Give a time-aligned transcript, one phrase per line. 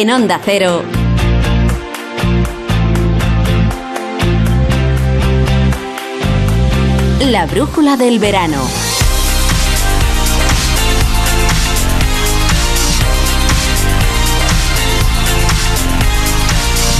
[0.00, 0.82] En Onda Cero.
[7.26, 8.66] La brújula del verano.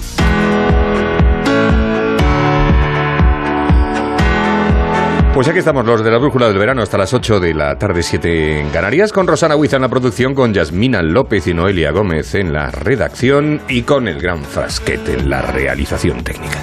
[5.37, 8.03] Pues aquí estamos los de la brújula del verano hasta las 8 de la tarde
[8.03, 12.35] 7 en Canarias, con Rosana Huiza en la producción, con Yasmina López y Noelia Gómez
[12.35, 16.61] en la redacción y con el gran frasquete en la realización técnica.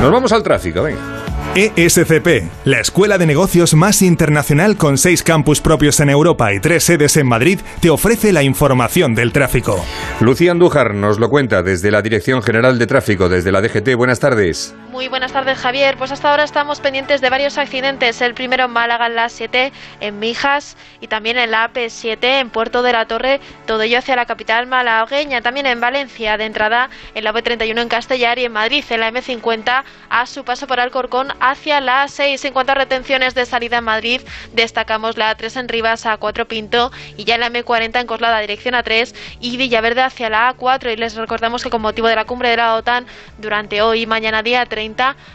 [0.00, 1.23] Nos vamos al tráfico, venga.
[1.56, 6.82] ESCP, la escuela de negocios más internacional con seis campus propios en Europa y tres
[6.82, 9.84] sedes en Madrid, te ofrece la información del tráfico.
[10.20, 13.94] Lucía Andújar nos lo cuenta desde la Dirección General de Tráfico, desde la DGT.
[13.94, 14.74] Buenas tardes.
[14.94, 15.96] Muy buenas tardes, Javier.
[15.96, 18.20] Pues hasta ahora estamos pendientes de varios accidentes.
[18.20, 22.48] El primero en Málaga, en la 7, en Mijas y también en la AP7, en
[22.48, 25.42] Puerto de la Torre, todo ello hacia la capital malagueña.
[25.42, 29.10] También en Valencia, de entrada en la B31 en Castellar y en Madrid, en la
[29.10, 32.44] M50, a su paso por Alcorcón hacia la A6.
[32.44, 34.20] En cuanto a retenciones de salida en Madrid,
[34.52, 38.38] destacamos la A3 en Rivas a 4 Pinto y ya en la M40 en Coslada,
[38.38, 40.92] dirección A3 y Villaverde hacia la A4.
[40.92, 43.06] Y les recordamos que con motivo de la cumbre de la OTAN,
[43.38, 44.83] durante hoy y mañana día 30,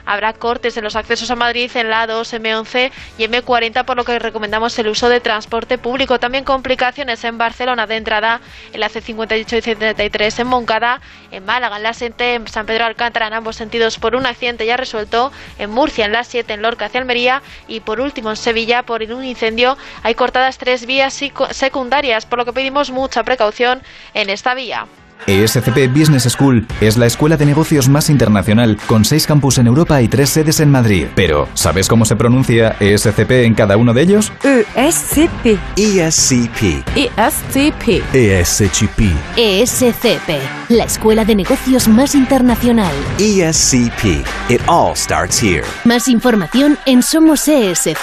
[0.06, 4.04] habrá cortes en los accesos a Madrid en la A2, M11 y M40, por lo
[4.04, 6.20] que recomendamos el uso de transporte público.
[6.20, 8.42] También complicaciones en Barcelona de entrada,
[8.74, 11.02] en la C58 y C33 en Moncada,
[11.32, 14.66] en Málaga, en la 7, en San Pedro Alcántara, en ambos sentidos por un accidente
[14.66, 18.38] ya resuelto, en Murcia, en la 7, en Lorca hacia Almería y por último en
[18.38, 21.14] Sevilla, por un incendio, hay cortadas tres vías
[21.52, 23.82] secundarias, por lo que pedimos mucha precaución
[24.14, 24.88] en esta vía.
[25.28, 30.02] ESCP Business School es la escuela de negocios más internacional con seis campus en Europa
[30.02, 31.08] y tres sedes en Madrid.
[31.16, 34.32] Pero, ¿sabes cómo se pronuncia ESCP en cada uno de ellos?
[34.44, 35.60] ESCP.
[35.76, 36.84] ESCP.
[36.96, 38.04] ESCP.
[38.14, 39.02] ESCP.
[39.38, 42.94] ESCP, la escuela de negocios más internacional.
[43.20, 44.26] ESCP.
[44.50, 45.64] It all starts here.
[45.84, 48.00] Más información en somosescp.com.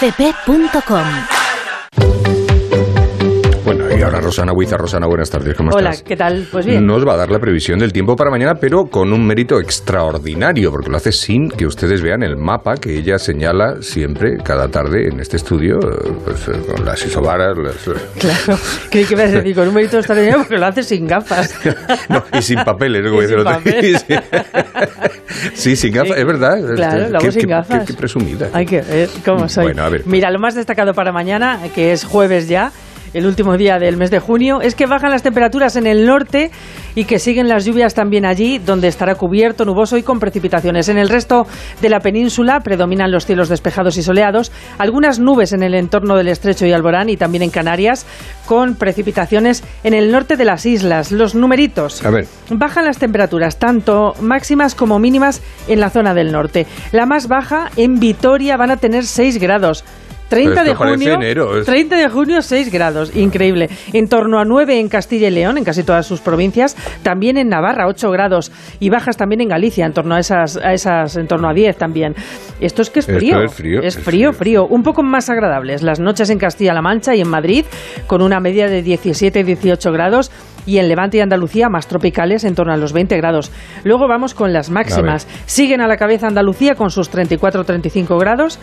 [3.99, 4.77] Y ahora Rosana Huiza.
[4.77, 6.03] Rosana, buenas tardes, ¿cómo Hola, estás?
[6.07, 6.47] ¿qué tal?
[6.53, 6.87] Pues bien.
[6.87, 10.71] Nos va a dar la previsión del tiempo para mañana, pero con un mérito extraordinario,
[10.71, 15.09] porque lo hace sin que ustedes vean el mapa que ella señala siempre, cada tarde,
[15.11, 17.57] en este estudio, eh, pues, eh, con las isobaras.
[17.57, 17.77] las-
[18.19, 21.55] Claro, creí que me a decir con un mérito extraordinario porque lo hace sin gafas.
[22.11, 23.97] No, y sin papeles, como Y sin papel.
[25.55, 26.57] Sí, sin gafas, es verdad.
[26.77, 27.81] Claro, Este, lo hago qué- sin qué- gafas.
[27.81, 28.49] Qué, qué presumida.
[28.53, 29.65] Hay que ver cómo soy.
[29.65, 30.03] Bueno, a ver.
[30.07, 32.73] Mira, lo más destacado para mañana, que es jueves ya,
[33.15, 36.51] el último día del mes de junio, es que bajan las temperaturas en el norte
[36.95, 40.89] y que siguen las lluvias también allí, donde estará cubierto, nuboso y con precipitaciones.
[40.89, 41.47] En el resto
[41.81, 46.29] de la península predominan los cielos despejados y soleados, algunas nubes en el entorno del
[46.29, 48.07] estrecho y Alborán y también en Canarias,
[48.47, 51.13] con precipitaciones en el norte de las islas.
[51.13, 52.05] Los numeritos.
[52.05, 52.27] A ver.
[52.51, 56.67] Bajan las temperaturas, tanto máximas como mínimas en la zona del norte.
[56.93, 59.85] La más baja en Vitoria van a tener 6 grados.
[60.29, 63.69] 30 de junio, enero, es- 30 de junio 6 grados, increíble.
[63.93, 67.49] En torno a 9 en Castilla y León, en casi todas sus provincias, también en
[67.49, 68.51] Navarra 8 grados
[68.81, 71.77] y bajas también en Galicia, en torno a esas a esas en torno a 10
[71.77, 72.15] también.
[72.61, 73.43] Esto es que es frío.
[73.43, 74.67] es frío, Es es frío, frío.
[74.67, 75.83] un poco más agradables.
[75.83, 77.65] Las noches en Castilla-La Mancha y en Madrid
[78.07, 80.31] con una media de 17 y 18 grados
[80.67, 83.51] y en Levante y Andalucía más tropicales en torno a los 20 grados.
[83.85, 85.27] Luego vamos con las máximas.
[85.47, 88.59] Siguen a la cabeza Andalucía con sus 34-35 grados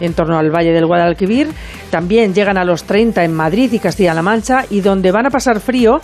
[0.00, 1.48] en torno al Valle del Guadalquivir.
[1.90, 5.60] También llegan a los 30 en Madrid y Castilla-La Mancha y donde van a pasar
[5.60, 6.00] frío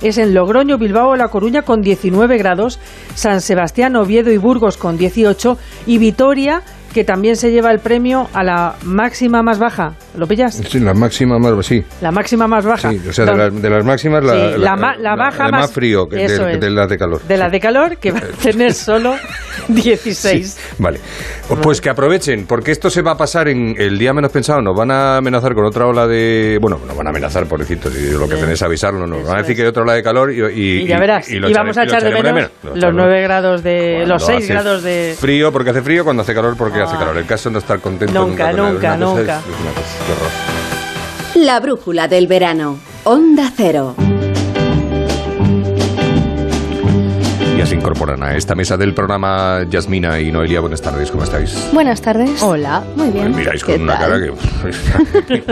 [0.00, 2.78] es en Logroño, Bilbao o La Coruña con 19 grados,
[3.14, 6.62] San Sebastián, Oviedo y Burgos con 18 y Vitoria
[6.92, 9.94] que también se lleva el premio a la máxima más baja.
[10.16, 10.54] ¿Lo pillas?
[10.68, 11.84] Sí, la máxima más, sí.
[12.00, 12.90] La máxima más baja.
[12.90, 15.60] Sí, o sea, de, las- de las máximas, la, Sí, la la baja la más-
[15.62, 17.22] más frío que de, de las de calor.
[17.22, 19.14] de la de calor que va a tener solo
[19.68, 20.58] 16.
[20.78, 21.00] Vale.
[21.62, 24.60] Pues que aprovechen, porque esto se va a pasar en el día menos pensado.
[24.62, 26.58] Nos van a amenazar con otra ola de.
[26.60, 29.06] Bueno, nos van a amenazar, pobrecitos, y lo que tenéis es avisarlo.
[29.06, 30.38] Nos van a decir que hay otra ola de calor y.
[30.40, 32.94] Y, Y ya verás, y, lo vamos a echar de menos Lo los echaremos.
[32.94, 33.94] 9 grados de...
[33.98, 35.16] Cuando los 6 hace grados de...
[35.18, 36.98] Frío porque hace frío, cuando hace calor porque hace Ah.
[37.00, 37.16] calor.
[37.18, 39.38] El caso es no estar contento Nunca, nunca, cosa nunca.
[39.38, 41.44] es- es una cosa.
[41.44, 42.78] La brújula del verano.
[43.04, 43.94] Onda Cero.
[47.58, 50.60] Ya se incorporan a esta mesa del programa Yasmina y Noelia.
[50.60, 51.68] Buenas tardes, ¿cómo estáis?
[51.72, 52.40] Buenas tardes.
[52.40, 53.32] Hola, muy bien.
[53.32, 54.10] Me miráis ¿Qué con una tal?
[54.12, 54.26] cara
[55.32, 55.44] que...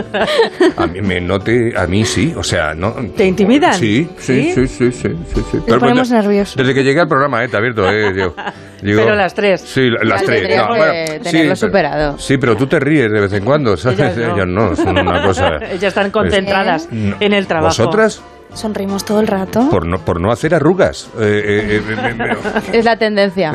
[0.77, 1.75] a mí me note...
[1.77, 2.93] A mí sí, o sea, ¿no?
[3.17, 3.75] ¿Te intimidan?
[3.75, 5.41] Sí, sí, sí, sí, sí, sí.
[5.51, 5.57] sí.
[5.67, 6.55] Nos ponemos bueno, nerviosos.
[6.57, 7.49] Desde que llegué al programa, ¿eh?
[7.49, 8.13] Te abierto, ¿eh?
[8.13, 8.35] Digo,
[8.83, 9.63] digo- Pero las tres.
[9.63, 10.57] Sí, la- las tres.
[10.57, 12.19] No, bueno, que sí, tenerlo pero- superado.
[12.19, 13.99] Sí, pero tú te ríes de vez en cuando, ¿sabes?
[13.99, 14.35] Ellas no.
[14.37, 15.57] Ellas no, son una cosa...
[15.57, 17.17] Ellas están concentradas No.
[17.19, 17.67] en el trabajo.
[17.77, 18.23] ¿Vosotras?
[18.57, 19.69] Sonreímos todo el rato.
[19.71, 21.11] Por no, por no hacer arrugas.
[21.19, 22.17] Eh, eh, eh, eh,
[22.73, 23.53] eh, Es la tendencia.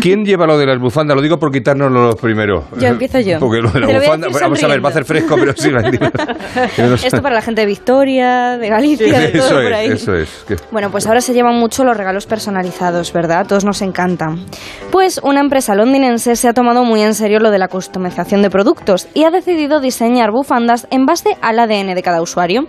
[0.00, 1.16] ¿Quién lleva lo de las bufandas?
[1.16, 2.64] Lo digo por quitarnos los primero.
[2.78, 3.38] Yo empiezo yo.
[3.38, 5.52] Porque lo de la a bufanda, decir vamos a ver, va a hacer fresco, pero
[5.56, 5.82] sí, la.
[6.94, 9.86] Esto para la gente de Victoria, de Galicia, de todo Eso por es, ahí.
[9.88, 10.44] eso es.
[10.70, 13.46] Bueno, pues ahora se llevan mucho los regalos personalizados, ¿verdad?
[13.46, 14.44] Todos nos encantan.
[14.90, 18.50] Pues una empresa londinense se ha tomado muy en serio lo de la customización de
[18.50, 22.64] productos y ha decidido diseñar bufandas en base al ADN de cada usuario.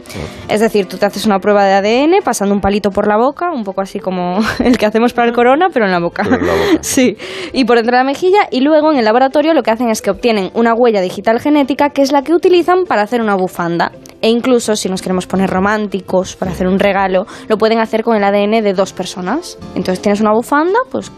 [0.49, 3.51] Es decir, tú te haces una prueba de ADN pasando un palito por la boca,
[3.51, 6.23] un poco así como el que hacemos para el corona, pero en la boca.
[6.23, 6.63] En la boca.
[6.81, 7.17] Sí,
[7.53, 10.01] y por dentro de la mejilla y luego en el laboratorio lo que hacen es
[10.01, 13.91] que obtienen una huella digital genética que es la que utilizan para hacer una bufanda.
[14.21, 18.15] E incluso si nos queremos poner románticos para hacer un regalo, lo pueden hacer con
[18.15, 19.57] el ADN de dos personas.
[19.75, 21.11] Entonces tienes una bufanda, pues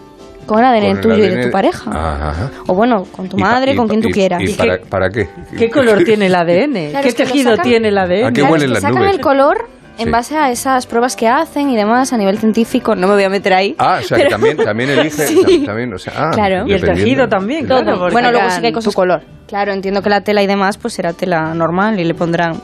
[0.45, 1.89] con el ADN con el tuyo y de tu pareja.
[1.91, 2.51] Ajá.
[2.67, 4.41] O bueno, con tu madre, y con quien tú quieras.
[4.41, 5.27] ¿Y, ¿Y para, qué- para qué?
[5.57, 6.89] ¿Qué color tiene el ADN?
[6.91, 8.25] Claro, ¿Qué tejido sacan- tiene el ADN?
[8.25, 9.15] ¿A qué Claro, huelen es que las sacan nubes?
[9.15, 9.65] el color
[9.97, 10.11] en Sí.
[10.11, 12.95] base a esas pruebas que hacen y demás a nivel científico.
[12.95, 13.75] No me voy a meter ahí.
[13.77, 15.09] Ah, o sea, que también, también elige.
[15.27, 15.41] Sí.
[15.41, 16.67] tam- También, o sea, ah, Claro.
[16.67, 18.09] Y el tejido también, claro.
[18.11, 18.91] bueno, luego sí que hay cosas.
[18.93, 19.21] tu color.
[19.47, 22.61] Claro, entiendo que la tela y demás, pues será tela normal y le pondrán.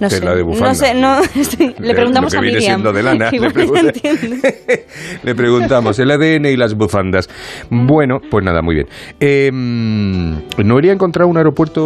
[0.00, 0.36] No Tela sé.
[0.36, 0.68] de bufanda.
[0.68, 1.20] no sé, no.
[1.40, 2.80] estoy- le preguntamos lo a que viene Miriam.
[2.80, 3.30] siendo de lana.
[3.30, 3.92] Le, pregunta-.
[5.22, 7.28] Le preguntamos el ADN y las bufandas.
[7.70, 8.86] Bueno, pues nada, muy bien.
[9.20, 11.82] Eh, ¿No iría a encontrar un aeropuerto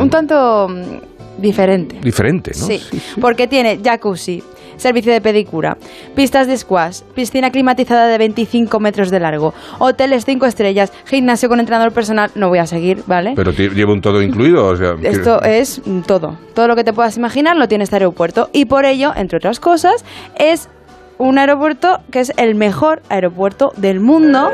[0.00, 1.96] Un tanto mm, diferente.
[2.02, 2.66] diferente, no?
[2.66, 2.80] Sí,
[3.20, 4.42] porque tiene jacuzzi,
[4.76, 5.76] servicio de pedicura,
[6.14, 11.60] pistas de squash, piscina climatizada de 25 metros de largo, hoteles 5 estrellas, gimnasio con
[11.60, 12.30] entrenador personal.
[12.34, 13.32] No voy a seguir, ¿vale?
[13.36, 16.36] Pero lleva un todo incluido, o sea, Esto es todo.
[16.54, 18.48] Todo lo que te puedas imaginar lo tiene este aeropuerto.
[18.52, 20.04] Y por ello, entre otras cosas,
[20.38, 20.68] es
[21.18, 24.50] un aeropuerto que es el mejor aeropuerto del mundo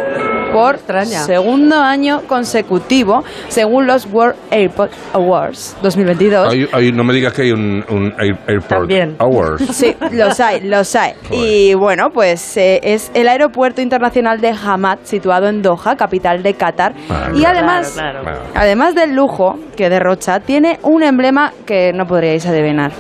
[0.53, 1.25] por Extraña.
[1.25, 6.53] segundo año consecutivo, según los World Airport Awards 2022.
[6.53, 9.17] Hay- hay- no me digas que hay un, un air- airport También.
[9.19, 9.63] hours.
[9.75, 11.13] Sí, los hay, los hay.
[11.29, 11.41] Joder.
[11.49, 16.53] Y bueno, pues eh, es el aeropuerto internacional de Hamad, situado en Doha, capital de
[16.55, 16.93] Qatar.
[17.09, 17.59] Ah, y claro.
[17.59, 18.39] además, Claro, claro.
[18.41, 22.93] Bueno, además del lujo que derrocha, tiene un emblema que no podríais adivinar.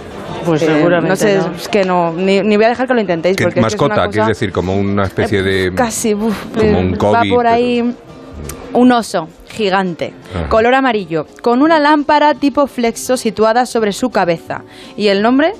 [0.44, 1.54] Pues Eh, seguramente No sé, no.
[1.56, 3.36] es que no, ni, ni voy a dejar que lo intentéis.
[3.36, 5.72] que porque es que es una mascota, que es decir, como una especie de...
[5.74, 7.94] Casi, uf, como eh, un va COVID, por ahí
[8.72, 10.48] un oso gigante, Ajá.
[10.48, 14.62] color amarillo, con una lámpara tipo flexo situada sobre su cabeza.
[14.96, 15.52] Y el nombre,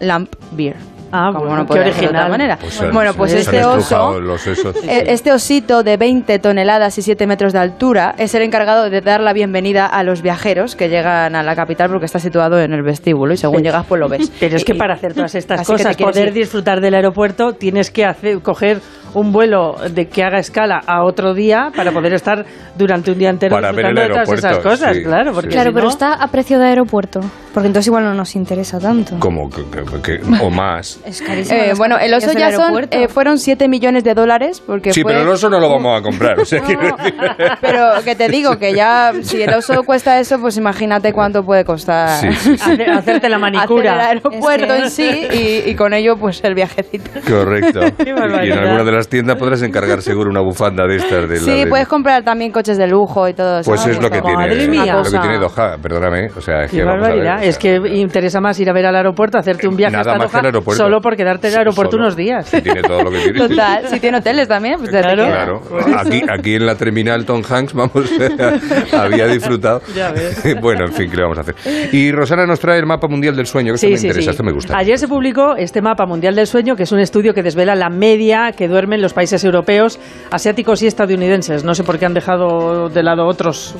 [0.00, 0.76] Lamp Beer.
[1.16, 2.30] Ah, Como bueno, no qué podría ser de otra original.
[2.30, 2.58] manera.
[2.60, 4.20] Pues se- bueno, pues se este oso...
[4.20, 4.74] los esos.
[4.84, 9.00] Eh, Este osito de 20 toneladas y 7 metros de altura es el encargado de
[9.00, 12.72] dar la bienvenida a los viajeros que llegan a la capital porque está situado en
[12.72, 14.32] el vestíbulo y según llegas pues lo ves.
[14.40, 16.32] Pero es que para hacer todas estas así cosas, poder ir.
[16.34, 18.80] disfrutar del aeropuerto, tienes que hacer, coger
[19.14, 22.44] un vuelo de que haga escala a otro día para poder estar
[22.76, 25.40] durante un día entero Para ver el de todas esas cosas, sí, claro.
[25.40, 25.48] sí.
[25.48, 27.20] Claro, si pero no- está a precio de aeropuerto.
[27.54, 29.16] Porque entonces igual no nos interesa tanto.
[29.20, 29.62] Como que,
[30.02, 30.98] que- que- o más.
[31.06, 31.56] Es carísimo.
[31.56, 35.12] Eh, bueno, el oso ya son, eh, fueron 7 millones de dólares porque Sí, fue-
[35.12, 36.40] pero el oso no lo vamos a comprar.
[36.40, 37.14] O sea, No, quiero decir-
[37.60, 41.64] pero que te digo que ya si el oso cuesta eso, pues imagínate cuánto puede
[41.64, 42.72] costar Sí, sí, sí.
[42.72, 43.92] Hace- hacerte la manicura.
[43.92, 47.08] hacer el aeropuerto Es que- en sí y, y con ello pues el viajecito.
[47.28, 47.80] Correcto.
[47.98, 51.28] Qué y en alguna de las tiendas podrás encargar seguro una bufanda de estas.
[51.28, 53.70] De la Sí, de- puedes comprar también coches de lujo y todo eso.
[53.70, 54.94] Pues es lo que tiene, Madre mía.
[54.96, 56.28] lo que tiene Doha, perdóname.
[56.36, 57.36] O sea, es Qué que vamos a ver, barbaridad.
[57.36, 60.12] o sea, es que interesa más ir a ver al aeropuerto, hacerte un viaje Nada
[60.12, 60.82] hasta más que el aeropuerto.
[60.82, 62.04] solo por quedarte en el aeropuerto Solo.
[62.04, 62.46] unos días.
[62.46, 63.38] Sí, tiene todo lo que tiene.
[63.38, 65.24] Total, si tiene hoteles también, pues Claro.
[65.26, 65.60] Claro,
[65.98, 67.92] aquí, aquí en la terminal Tom Hanks, vamos,
[68.92, 69.80] había disfrutado.
[69.94, 70.42] Ya ves.
[70.60, 71.54] Bueno, en fin, ¿qué le vamos a hacer?
[71.92, 74.52] Y Rosana nos trae el mapa mundial del sueño, que esto me interesa, esto me
[74.52, 74.76] gusta.
[74.76, 77.90] Ayer se publicó este mapa mundial del sueño, que es un estudio que desvela la
[77.90, 79.98] media que duermen duermen los países europeos,
[80.30, 81.64] asiáticos y estadounidenses.
[81.64, 83.74] No sé por qué han dejado de lado otros,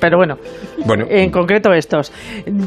[0.00, 0.36] pero bueno,
[0.84, 1.04] Bueno.
[1.08, 2.12] en concreto estos.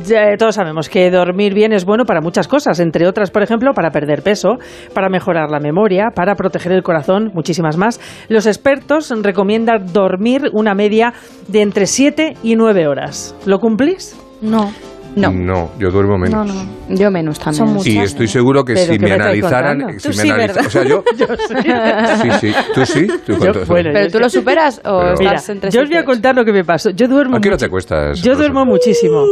[0.06, 3.74] Ya, todos sabemos que dormir bien es bueno para muchas cosas, entre otras, por ejemplo,
[3.74, 4.58] para perder peso,
[4.94, 8.00] para mejorar la memoria, para proteger el corazón, muchísimas más.
[8.30, 11.14] Los expertos recomiendan dormir una media
[11.48, 13.36] de entre 7 y 9 horas.
[13.46, 14.16] ¿Lo cumplís?
[14.42, 14.72] No.
[15.16, 15.32] No.
[15.32, 16.46] No, yo duermo menos.
[16.46, 16.96] No, no.
[16.96, 17.66] Yo menos también.
[17.66, 17.88] Son muchas.
[17.94, 20.00] Y estoy seguro que si ¿qué me analizaran, contando?
[20.00, 20.32] si Tú me sí,
[20.66, 21.04] o sea, yo,
[22.22, 25.50] sí, sí, tú sí, tú Yo, bueno, ¿Pero tú lo superas o Pero- Mira, estás
[25.50, 26.92] entre yo os voy a contar lo que me pasó.
[26.92, 27.58] Yo duermo ¿A qué hora mucho.
[27.58, 28.22] te acuestas?
[28.22, 29.24] Yo duermo muchísimo.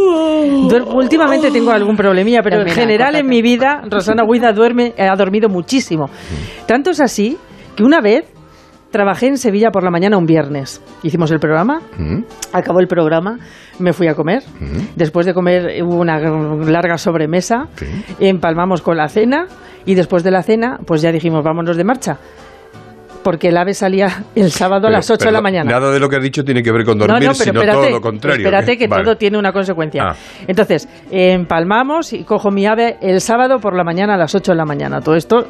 [0.93, 5.49] Últimamente tengo algún problemilla, pero en general en mi vida Rosana Huida duerme, ha dormido
[5.49, 6.09] muchísimo.
[6.65, 7.37] Tanto es así
[7.75, 8.25] que una vez
[8.91, 10.81] trabajé en Sevilla por la mañana un viernes.
[11.03, 12.21] Hicimos el programa, ¿Mm?
[12.53, 13.37] acabó el programa,
[13.79, 14.43] me fui a comer.
[14.95, 17.85] Después de comer hubo una larga sobremesa, Sí.
[18.19, 19.45] empalmamos con la cena
[19.85, 22.17] y después de la cena pues ya dijimos vámonos de marcha.
[23.23, 25.69] Porque el ave salía el sábado a las 8 de la mañana.
[25.69, 28.37] Nada de lo que has dicho tiene que ver con dormir, sino todo lo contrario.
[28.45, 29.03] Espérate que Vale.
[29.03, 30.03] todo tiene una consecuencia.
[30.11, 30.15] Ah.
[30.47, 34.57] Entonces, empalmamos y cojo mi ave el sábado por la mañana a las 8 de
[34.57, 35.01] la mañana.
[35.01, 35.45] Todo esto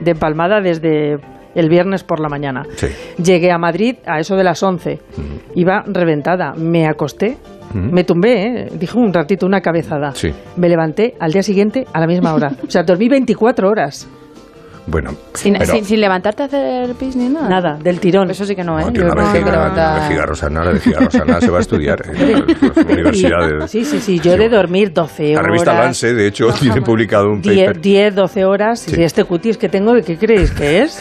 [0.00, 1.16] de empalmada desde
[1.54, 2.64] el viernes por la mañana.
[2.76, 2.86] Sí.
[3.22, 5.00] Llegué a Madrid a eso de las 11.
[5.54, 6.54] Iba reventada.
[6.56, 7.36] Me acosté.
[7.74, 8.68] Me tumbé, ¿eh?
[8.74, 10.12] dijo un ratito una cabezada.
[10.14, 10.30] Sí.
[10.56, 12.52] Me levanté al día siguiente a la misma hora.
[12.66, 14.06] O sea, dormí 24 horas.
[14.84, 17.48] Bueno, Sin, pero- sin, sin levantarte a hacer pis ni nada.
[17.48, 18.30] Nada, del tirón.
[18.32, 18.82] Eso sí que no, ¿eh?
[18.92, 22.02] No, una que vejiga, levantar- una vejiga Rosana, la vejiga Rosana se va a estudiar
[22.12, 23.70] en las universidades.
[23.70, 24.18] Sí, sí, sí.
[24.18, 25.46] Yo de dormir 12 La horas.
[25.46, 27.80] revista Lance, de hecho, tiene publicado un 10, paper.
[27.80, 28.80] 10, 12 horas.
[28.80, 29.00] Sí.
[29.00, 31.00] Y este cutis que tengo, ¿qué creéis que es?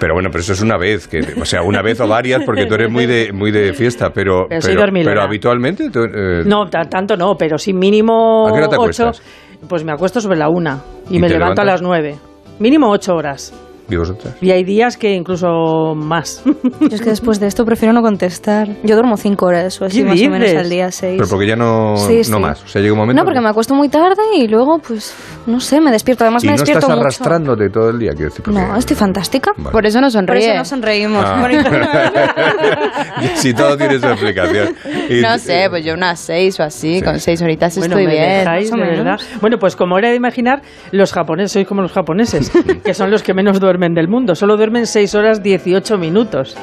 [0.00, 2.64] Pero bueno, pero eso es una vez, que, o sea, una vez o varias, porque
[2.66, 5.10] tú eres muy de, muy de fiesta, pero, Pero soy dormilona.
[5.12, 5.90] pero habitualmente...
[5.90, 8.82] tú, eh, No, ta- tanto no, pero sí mínimo ¿A qué hora te 8.
[8.82, 9.22] acuestas?
[9.68, 10.80] Pues me acuesto sobre la una
[11.10, 12.16] y, ¿Y me levanto a las 9.
[12.60, 13.52] Mínimo 8 horas.
[13.90, 14.34] ¿Y vosotras?
[14.40, 16.42] Y hay días que incluso más.
[16.44, 18.68] Yo es que después de esto prefiero no contestar.
[18.84, 20.58] Yo duermo cinco horas o así ¿Qué más o menos dices?
[20.58, 21.16] al día, seis.
[21.18, 22.42] Pero porque ya no, Sí, no sí.
[22.42, 22.62] más.
[22.62, 23.20] O sea, llega un momento...
[23.20, 25.14] No, porque que- me acuesto muy tarde y luego, pues,
[25.46, 26.24] no sé, me despierto.
[26.24, 27.00] Además, Y me no despierto estás mucho.
[27.00, 28.46] arrastrándote todo el día, quiero decir.
[28.48, 29.50] No, estoy fantástica.
[29.56, 29.70] Vale.
[29.72, 30.46] Por eso no Por sonríe.
[30.48, 31.24] eso nos sonreímos.
[31.26, 31.48] Ah.
[33.34, 34.74] Si todo tiene su explicación.
[35.08, 37.02] Y- No sé, pues yo unas seis o así, Sí.
[37.02, 38.38] con seis horitas Bueno, estoy me bien.
[38.38, 39.18] dejáis, de verdad.
[39.40, 42.50] Bueno, pues como era de imaginar, los japoneses, sois como los japoneses,
[42.84, 44.34] que son los que menos duermen del mundo.
[44.34, 46.56] Solo duermen 6 horas 18 minutos.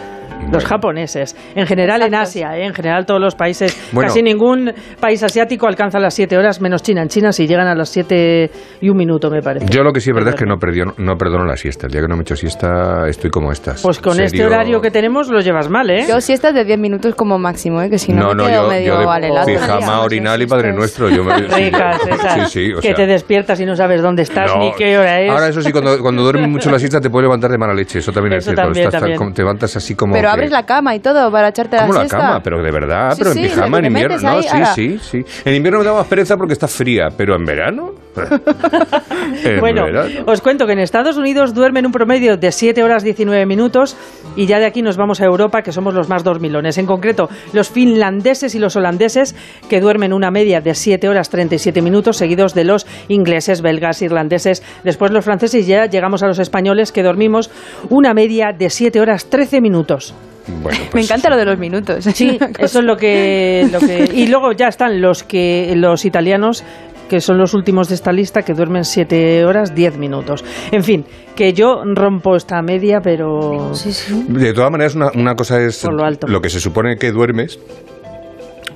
[0.51, 1.35] Los japoneses.
[1.55, 2.65] En general en Asia, ¿eh?
[2.65, 4.07] en general todos los países, Bueno.
[4.07, 7.01] casi ningún país asiático alcanza las 7 horas, menos China.
[7.01, 9.65] En China sí llegan a las 7 y un minuto, me parece.
[9.69, 11.87] Yo lo que sí es verdad es que no, perdió, no perdono la siesta.
[11.87, 13.81] El día que no me echo siesta estoy como estas.
[13.81, 14.47] Pues con este Serio.
[14.47, 16.05] horario que tenemos lo llevas mal, ¿eh?
[16.07, 17.89] Yo siestas de 10 minutos como máximo, ¿eh?
[17.89, 19.45] que si no, No, me no, quedo yo, medio yo de al helado.
[19.47, 21.09] pijama, orinal y Padre Nuestro.
[21.09, 24.21] Yo me, Ricas esas, Sí, sí, o que sea, te despiertas y no sabes dónde
[24.23, 24.61] estás no.
[24.61, 25.29] ni qué hora es.
[25.29, 27.99] Ahora eso sí, cuando, cuando duermes mucho la siesta te puedes levantar de mala leche.
[27.99, 28.61] Eso también Eso es cierto.
[28.61, 29.33] también, Estás tan- también.
[29.33, 30.13] te levantas así como...
[30.13, 32.17] Pero que- abres la cama y todo para echarte la ¿Cómo la siesta.
[32.17, 32.41] cama?
[32.43, 34.17] Pero de verdad, Sí, pero sí, en pijama, en invierno.
[34.17, 35.25] No, sí, sí, sí.
[35.45, 37.91] En invierno me da más pereza porque está fría, pero en verano.
[39.43, 40.23] en Bueno, verano.
[40.25, 43.95] os cuento que en Estados Unidos duermen un promedio de 7 horas 19 minutos
[44.35, 46.77] y ya de aquí nos vamos a Europa, que somos los más dormilones.
[46.77, 49.35] En concreto, los finlandeses y los holandeses,
[49.69, 54.63] que duermen una media de 7 horas 37 minutos, seguidos de los ingleses, belgas, irlandeses.
[54.83, 57.49] Después los franceses y ya llegamos a los españoles, que dormimos
[57.89, 60.13] una media de 7 horas 13 minutos.
[60.47, 62.05] Bueno, Me pues, encanta lo de los minutos.
[62.05, 64.09] Sí, eso es lo que, lo que...
[64.13, 66.63] Y luego ya están los, que, los italianos
[67.07, 70.43] que son los últimos de esta lista, que duermen 7 horas 10 minutos.
[70.71, 73.73] En fin, que yo rompo esta media, pero...
[73.73, 74.25] Sí, sí.
[74.27, 76.27] De todas maneras, una, una cosa es Por lo alto.
[76.41, 77.59] que se supone que duermes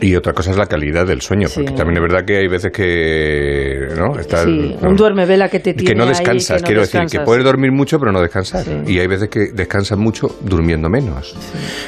[0.02, 1.48] y otra cosa es la calidad del sueño.
[1.48, 1.62] Sí.
[1.62, 3.88] Porque también es verdad que hay veces que.
[3.98, 4.20] ¿no?
[4.20, 4.90] Está, Sí, ¿no?
[4.90, 7.20] un duerme vela que te tiene que no ahí, descansas, que no quiero decir, que
[7.26, 8.64] puedes dormir mucho pero no descansar.
[8.64, 8.72] Sí.
[8.88, 11.36] Y hay veces que descansas mucho durmiendo menos.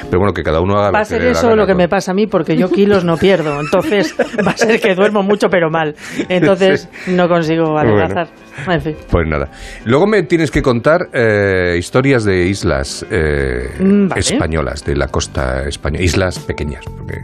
[0.09, 1.87] Pero bueno, que cada uno haga Va a lo que ser eso lo que me
[1.89, 3.59] pasa a mí, porque yo kilos no pierdo.
[3.59, 4.15] Entonces
[4.45, 5.95] va a ser que duermo mucho, pero mal.
[6.29, 8.27] Entonces no consigo adelgazar.
[8.67, 8.95] En fin.
[9.09, 9.49] Pues nada.
[9.85, 14.19] Luego me tienes que contar eh, historias de islas eh, Mm, vale.
[14.21, 16.03] españolas, de la costa española.
[16.03, 16.83] Islas pequeñas.
[16.85, 17.15] porque,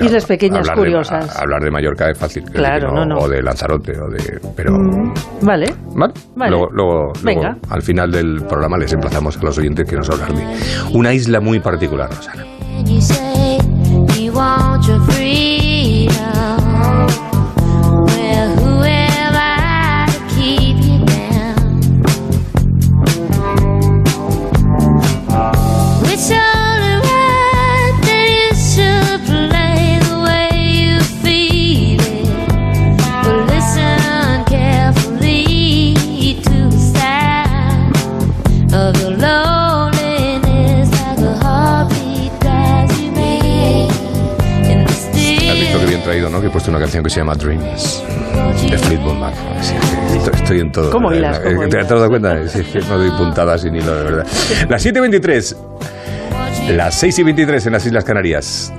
[0.00, 1.36] Islas pequeñas, hablar de- curiosas.
[1.36, 2.44] a- hablar de Mallorca es fácil.
[2.44, 3.18] Claro, decir, no, no.
[3.18, 4.40] O de Lanzarote, o de.
[4.56, 4.72] Pero.
[4.72, 5.74] Mm, Vale.
[5.94, 6.14] ¿Vale?
[6.36, 6.50] Vale.
[6.50, 7.50] Luego, luego, Venga.
[7.50, 10.44] luego, al final del programa les emplazamos a los oyentes que nos hablar de
[10.92, 12.44] una isla muy particular, Rosana.
[46.70, 48.02] Una canción que se llama Dreams
[48.70, 49.34] de Fleetwood Mac.
[50.34, 50.90] Estoy, en todo.
[50.90, 51.38] ¿Cómo hilas?
[51.40, 52.46] ¿Cómo Eh, ¿Te has dado cuenta?
[52.48, 54.26] Sí, es que no doy puntadas y ni lo de verdad.
[54.68, 55.56] Las 7.23.
[56.76, 58.72] Las 6 y 23 en las Islas Canarias.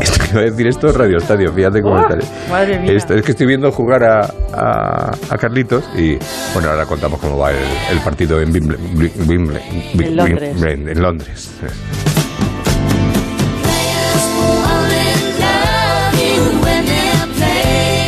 [0.00, 2.00] Esto que iba a decir esto es Radio Estadio, fíjate cómo ¡Oh!
[2.00, 2.16] está.
[2.50, 2.92] Madre mía.
[2.92, 4.20] Esto- es que estoy viendo jugar a,
[4.54, 6.16] a, a Carlitos y
[6.54, 7.56] bueno, ahora contamos cómo va el,
[7.90, 10.56] el partido en Wimble- Wimble- Wimble- En Londres.
[10.62, 11.50] En Londres.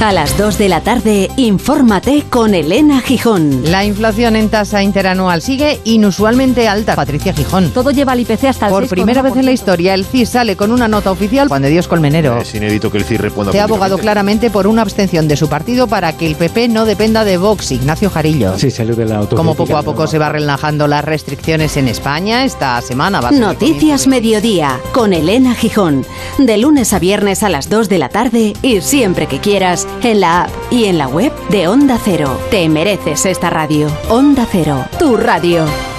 [0.00, 3.70] A las 2 de la tarde, infórmate con Elena Gijón.
[3.70, 6.96] La inflación en tasa interanual sigue inusualmente alta.
[6.96, 7.70] Patricia Gijón.
[7.70, 8.88] Todo lleva al IPC hasta el Por 6,1%.
[8.88, 11.46] primera vez en la historia, el CIS sale con una nota oficial.
[11.46, 12.38] Juan de Dios Colmenero.
[12.40, 15.48] Es inédito que el CIR responda Se ha abogado claramente por una abstención de su
[15.48, 17.70] partido para que el PP no dependa de Vox.
[17.70, 18.58] Ignacio Jarillo.
[18.58, 19.20] Sí, salió de la.
[19.26, 23.32] Como poco a poco se va relajando las restricciones en España, esta semana va a
[23.32, 26.04] Noticias Mediodía con Elena Gijón.
[26.38, 30.20] De lunes a viernes a las 2 de la tarde y siempre que quieras en
[30.20, 32.38] la app y en la web de Onda Cero.
[32.50, 33.88] Te mereces esta radio.
[34.08, 35.91] Onda Cero, tu radio.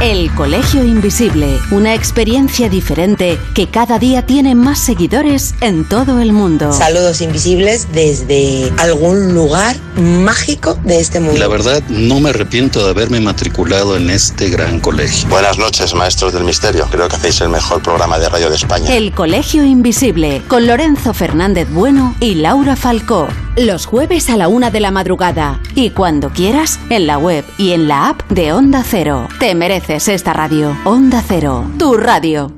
[0.00, 6.32] El Colegio Invisible, una experiencia diferente que cada día tiene más seguidores en todo el
[6.32, 6.72] mundo.
[6.72, 11.36] Saludos invisibles desde algún lugar mágico de este mundo.
[11.40, 15.28] La verdad, no me arrepiento de haberme matriculado en este gran colegio.
[15.30, 16.86] Buenas noches, maestros del misterio.
[16.92, 18.94] Creo que hacéis el mejor programa de radio de España.
[18.94, 23.26] El Colegio Invisible, con Lorenzo Fernández Bueno y Laura Falcó.
[23.58, 25.60] Los jueves a la una de la madrugada.
[25.74, 29.26] Y cuando quieras, en la web y en la app de Onda Cero.
[29.40, 30.76] Te mereces esta radio.
[30.84, 32.52] Onda Cero, tu radio.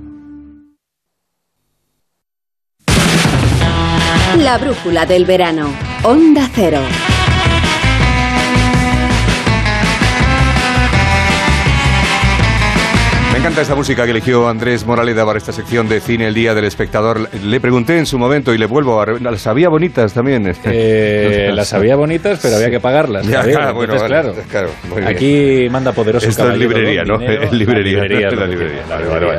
[4.36, 5.70] La brújula del verano.
[6.04, 6.80] Onda Cero.
[13.40, 16.66] Encanta esta música que eligió Andrés Moraleda para esta sección de cine El Día del
[16.66, 17.26] Espectador.
[17.42, 19.06] Le pregunté en su momento y le vuelvo a...
[19.18, 20.52] Las había bonitas también.
[20.64, 23.26] Eh, las había bonitas, pero había que pagarlas.
[23.26, 25.08] Ya, claro, bueno, Entonces, claro, claro, muy bien.
[25.08, 27.18] aquí manda poderoso Esto es librería, ¿no?
[27.20, 28.02] Es librería.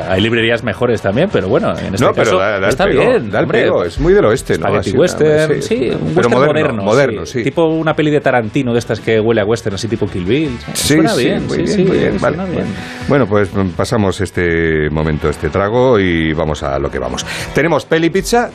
[0.09, 3.29] Hay librerías mejores también, pero bueno, en este no, caso da, da está pego, bien.
[3.29, 3.61] da el hombre.
[3.61, 4.73] pego, es muy del oeste, ¿no?
[4.77, 7.43] Así, western, sí, un pero western moderno, moderno, moderno, sí.
[7.43, 10.57] Tipo una peli de Tarantino de estas que huele a western, así tipo Kill Bill.
[10.73, 12.17] Sí, suena sí, bien, sí, muy bien.
[12.17, 12.65] bien.
[13.07, 17.25] Bueno, pues mm, pasamos este momento, este trago y vamos a lo que vamos.
[17.53, 18.49] Tenemos peli pizza.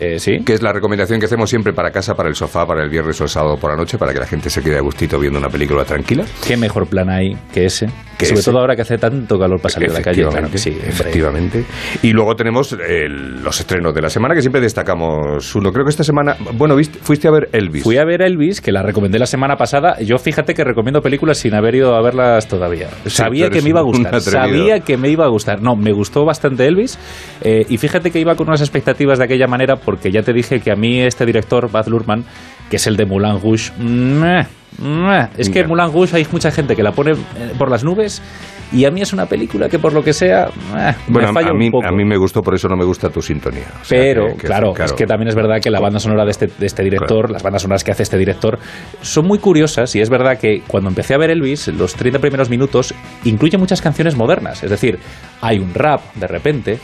[0.00, 0.38] Eh, sí.
[0.44, 3.20] Que es la recomendación que hacemos siempre para casa, para el sofá, para el viernes
[3.20, 5.38] o el sábado por la noche, para que la gente se quede a gustito viendo
[5.38, 6.24] una película tranquila.
[6.46, 7.86] ¿Qué mejor plan hay que ese?
[8.18, 8.50] Que Sobre ese.
[8.50, 10.24] todo ahora que hace tanto calor para salir a la calle.
[10.26, 11.64] Claro que sí, efectivamente.
[12.02, 15.72] Y luego tenemos el- los estrenos de la semana, que siempre destacamos uno.
[15.72, 17.84] Creo que esta semana, bueno, viste- fuiste a ver Elvis.
[17.84, 20.00] Fui a ver Elvis, que la recomendé la semana pasada.
[20.00, 22.88] Yo fíjate que recomiendo películas sin haber ido a verlas todavía.
[23.04, 24.20] Sí, Sabía que me iba a gustar.
[24.20, 25.62] Sabía que me iba a gustar.
[25.62, 26.98] No, me gustó bastante Elvis.
[27.40, 30.60] eh, y fíjate que iba con unas expectativas de aquella manera, porque ya te dije
[30.60, 32.22] que a mí este director, Baz Luhrmann,
[32.68, 34.46] que es el de Moulin Rouge, meh.
[35.38, 35.66] Es que Ya.
[35.66, 37.16] Moulin Rouge hay mucha gente que la pone eh,
[37.56, 38.20] por las nubes
[38.72, 41.50] y a mí es una película que por lo que sea mua, Bueno, me falla
[41.50, 41.86] a mí, un poco.
[41.86, 43.64] a mí me gustó, por eso no me gusta tu sintonía.
[43.80, 46.24] O sea, Pero, que- que- claro, es que también es verdad que la banda sonora
[46.24, 48.58] de este, de este director, las bandas sonoras que hace este director,
[49.02, 52.50] son muy curiosas y es verdad que cuando empecé a ver Elvis, los 30 primeros
[52.50, 54.62] minutos incluye muchas canciones modernas.
[54.62, 54.98] Es decir,
[55.40, 56.78] hay un rap de repente,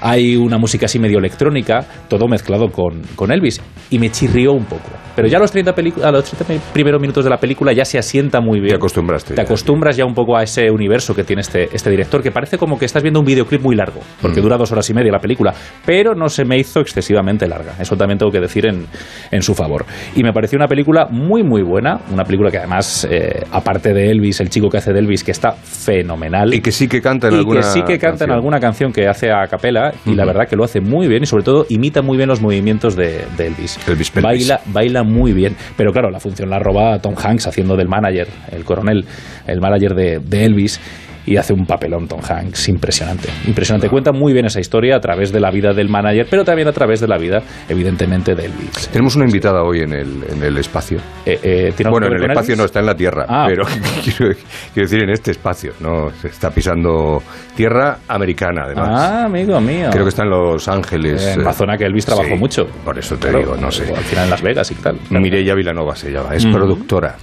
[0.00, 4.64] hay una música así medio electrónica, todo mezclado con, con Elvis y me chirrió un
[4.64, 4.90] poco.
[5.14, 7.84] Pero ya a los 30, pelicu- a los 30 primeros minutos de la película ya
[7.84, 8.70] se asienta muy bien.
[8.70, 9.34] Te acostumbraste.
[9.34, 12.56] Te acostumbras ya un poco a ese universo que tiene este, este director, que parece
[12.58, 14.42] como que estás viendo un videoclip muy largo, porque Mm.
[14.44, 15.52] dura dos horas y media la película,
[15.84, 17.74] pero no se me hizo excesivamente larga.
[17.80, 18.86] Eso también tengo que decir en,
[19.30, 19.84] en su favor.
[20.14, 24.10] Y me pareció una película muy, muy buena, una película que además, eh, aparte de
[24.10, 26.52] Elvis, el chico que hace de Elvis, que está fenomenal.
[26.54, 28.92] Y que sí que canta en y alguna que sí que canta en alguna canción
[28.92, 31.66] que hace a capela, y la verdad que lo hace muy bien, y sobre todo
[31.68, 33.78] imita muy bien los movimientos de, de Elvis.
[33.88, 35.56] Elvis baila, baila muy bien.
[35.76, 39.04] Pero claro, la función la roba Tom Hanks haciendo del manager, el coronel,
[39.46, 40.80] el manager de, de Elvis.
[41.26, 43.28] Y hace un papelón Tom Hanks impresionante.
[43.46, 43.88] Impresionante.
[43.88, 46.72] Cuenta muy bien esa historia a través de la vida del manager, pero también a
[46.72, 48.88] través de la vida, evidentemente, de Elvis.
[48.92, 50.98] Tenemos una invitada hoy en el, en el espacio.
[51.24, 52.58] Eh, eh, ¿tiene algo bueno, en el espacio Elvis?
[52.58, 53.46] no está en la Tierra, Ah.
[53.48, 53.64] pero
[54.04, 54.34] quiero,
[54.72, 57.22] quiero decir en este espacio, no se está pisando
[57.56, 58.88] tierra americana además.
[58.92, 59.88] Ah, amigo mío.
[59.90, 61.26] Creo que está en Los Ángeles.
[61.26, 62.66] En la zona que Elvis trabajó sí, mucho.
[62.84, 63.92] Por eso te Claro, digo, no sé.
[63.92, 64.98] Al final en Las Vegas y tal.
[65.10, 67.16] Mireia Vilanova se llama, es productora.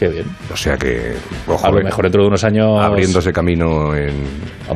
[0.00, 0.24] Qué bien.
[0.50, 1.14] O sea que,
[1.46, 4.14] ojo, A lo eh, mejor dentro de unos años abriéndose camino en,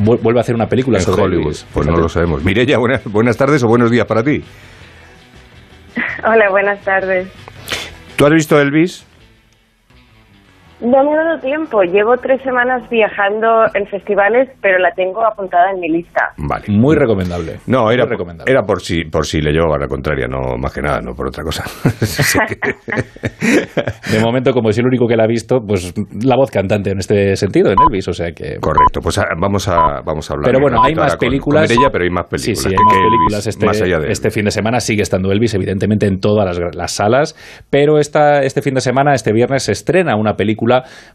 [0.05, 1.45] vu- vuelve a hacer una película en sobre Hollywood.
[1.47, 1.67] Elvis.
[1.73, 2.45] Pues no lo sabemos.
[2.45, 4.45] Mireia, buenas, buenas tardes o buenos días para ti.
[6.27, 7.29] Hola, buenas tardes.
[8.17, 9.07] ¿Tú has visto Elvis?
[10.81, 11.83] No me ha dado tiempo.
[11.83, 16.33] Llevo tres semanas viajando en festivales, pero la tengo apuntada en mi lista.
[16.37, 16.65] Vale.
[16.69, 17.59] Muy recomendable.
[17.67, 18.51] No, era, recomendable.
[18.51, 21.29] era por si por si le llevaba la contraria, no más que nada, no por
[21.29, 21.65] otra cosa.
[24.13, 26.99] De momento, como es el único que la ha visto, pues la voz cantante en
[26.99, 28.57] este sentido, en Elvis, o sea que...
[28.61, 30.51] Correcto, pues ah, vamos a, vamos a hablar.
[30.51, 31.69] Pero bueno, hay más con- películas.
[31.69, 32.59] Con Mireia, pero hay más películas.
[32.59, 34.81] Sí, sí, hay que más Elvis, películas este, más allá de este fin de semana.
[34.81, 37.37] Sigue estando Elvis, evidentemente, en todas las, las salas.
[37.71, 40.64] Pero esta, este fin de semana, este viernes, se estrena una película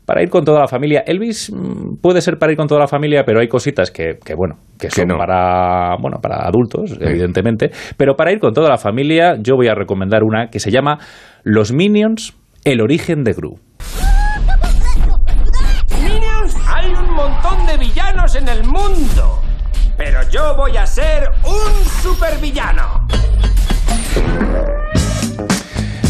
[0.06, 1.04] para ir con toda la familia.
[1.06, 4.36] Elvis mm, puede ser para ir con toda la familia, pero hay cositas que, que,
[4.36, 5.18] bueno, que son no.
[5.18, 7.72] para, bueno, para adultos, evidentemente.
[7.98, 11.00] Pero para ir con toda la familia, yo voy a recomendar una que se llama
[11.44, 13.60] Los Minions, el origen de Gru.
[16.02, 19.42] Minions, hay un montón de villanos en el mundo.
[19.98, 23.06] Pero yo voy a ser un supervillano.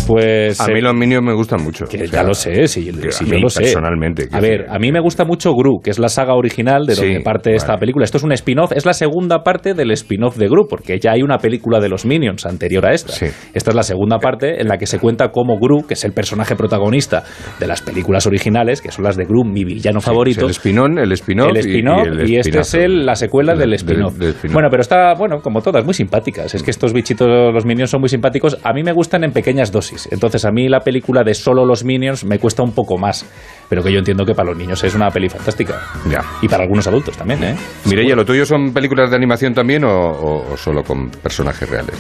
[0.10, 1.86] Pues A eh, mí los Minions me gustan mucho.
[1.86, 3.62] Que o sea, ya lo sé, sí, sí, yo lo sé.
[3.62, 6.96] personalmente, A ver, a mí me gusta mucho Gru, que es la saga original de
[6.96, 8.06] donde Sí, parte esta película.
[8.06, 11.22] Esto es un spin-off, es la segunda parte del spin-off de Gru, porque ya hay
[11.22, 13.14] una película de los Minions anterior a esta.
[13.54, 16.14] Esta es la segunda parte en la que se cuenta cómo Gru, que es el
[16.14, 17.24] personaje protagonista
[17.60, 20.46] de las películas originales, que son las de Gru, mi villano favorito.
[20.46, 23.52] el spin-on, el spin-off El y- spin-off y el y, este es el- la secuela
[23.54, 24.16] del Del- spin-off.
[24.18, 24.54] del spin-off.
[24.54, 26.56] bueno, pero está, bueno, como todas, muy simpáticas.
[26.56, 28.58] Es que estos bichitos, los Minions, son muy simpáticos.
[28.64, 29.99] A mí me gustan en pequeñas dosis.
[30.12, 33.26] Entonces, a mí la película de solo los Minions me cuesta un poco más.
[33.68, 35.82] Pero que yo entiendo que para los niños es una peli fantástica.
[36.10, 36.24] Ya.
[36.42, 37.56] Y para algunos adultos también, ¿eh?
[37.86, 41.96] Mireia, ¿lo tuyo son películas de animación también o, o- o solo con personajes reales?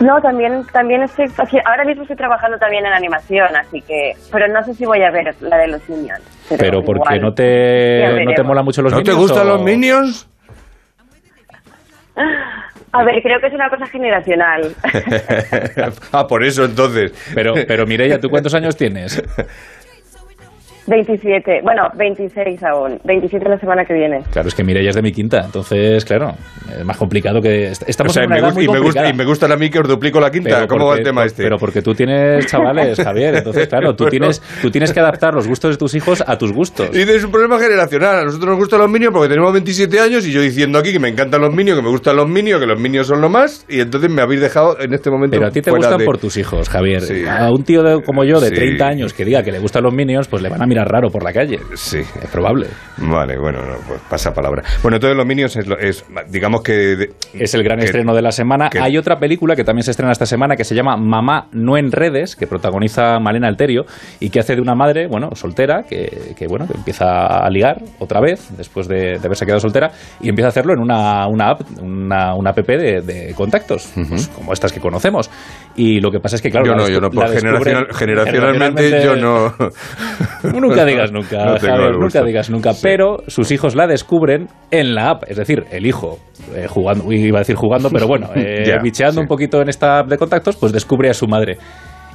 [0.00, 1.26] No, también, también estoy,
[1.64, 5.10] ahora mismo estoy trabajando también en animación, así que, pero no sé si voy a
[5.12, 6.22] ver la de los Minions.
[6.58, 7.20] Pero porque igual.
[7.22, 9.30] no te, no te mola mucho los ¿No te Minions.
[9.30, 10.28] gustan o- los Minions?
[12.14, 14.74] A ver, creo que es una cosa generacional.
[16.12, 17.12] ah, por eso entonces.
[17.34, 19.22] Pero, pero Mireia, ¿tú cuántos años tienes?
[20.86, 24.20] 27, bueno, 26 aún, 27 la semana que viene.
[24.32, 26.32] Claro, es que Mireia es de mi quinta, entonces, claro,
[26.78, 27.68] es más complicado que...
[27.68, 29.24] est- Estamos O sea, en una me edad gusta- muy y, me gusta, y me
[29.24, 30.50] gustan a mí que os duplico la quinta.
[30.56, 31.42] Pero ¿Cómo va el porque- tema por- este?
[31.42, 33.34] Pero porque tú tienes chavales, Javier.
[33.36, 34.10] Entonces, claro, tú, Bueno.
[34.10, 36.90] tienes, tú tienes que adaptar los gustos de tus hijos a tus gustos.
[36.92, 38.16] Y es un problema generacional.
[38.18, 40.98] A nosotros nos gustan los Minions porque tenemos 27 años y yo diciendo aquí que
[40.98, 43.64] me encantan los Minions, que me gustan los Minions, que los Minions son lo más,
[43.68, 46.18] y entonces me habéis dejado en este momento Pero a ti te gustan de- por
[46.18, 47.00] tus hijos, Javier.
[47.02, 47.24] Sí.
[47.28, 48.54] A un tío de- como yo, de Sí.
[48.54, 51.08] 30 años, que diga que le gustan los Minions, pues le van a mirar raro
[51.10, 51.58] por la calle.
[51.74, 51.98] Sí.
[51.98, 52.66] Es probable.
[52.98, 54.62] Vale, bueno, no, pues pasa palabra.
[54.82, 56.72] Bueno, entonces los Minions es, es, digamos que...
[56.96, 58.68] de- Es el gran que- estreno de la semana.
[58.70, 61.76] que- Hay otra película que también se estrena esta semana que se llama Mamá no
[61.76, 63.84] en redes, que protagoniza Malena Alterio
[64.20, 67.78] y que hace de una madre, bueno, soltera, que, que, bueno, que empieza a ligar
[67.98, 69.90] otra vez después de, de haberse quedado soltera
[70.20, 74.28] y empieza a hacerlo en una, una app, una, una app de, de contactos, pues,
[74.28, 75.30] como estas que conocemos.
[75.76, 79.16] Y lo que pasa es que, claro, yo no, yo no, por generacional- generacionalmente yo
[79.16, 79.54] no...
[80.62, 82.72] Nunca digas nunca, No Javier, nunca digas nunca.
[82.80, 85.24] Pero sus hijos la descubren en la app.
[85.28, 86.18] Es decir, el hijo
[86.54, 89.98] eh, jugando, iba a decir jugando, pero bueno, eh, Ya, bicheando un poquito en esta
[89.98, 91.58] app de contactos, pues descubre a su madre.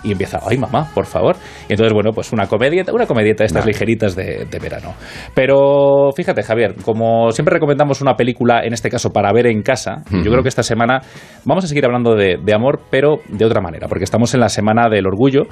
[0.03, 1.35] Y empieza, ay mamá, por favor.
[1.67, 4.93] Y entonces, bueno, pues una comedieta, una comedieta de estas ligeritas de, de verano.
[5.33, 10.03] Pero fíjate, Javier, como siempre recomendamos una película, en este caso para ver en casa,
[10.11, 11.01] yo creo que esta semana
[11.45, 14.49] vamos a seguir hablando de, de amor, pero de otra manera, porque estamos en la
[14.49, 15.43] semana del orgullo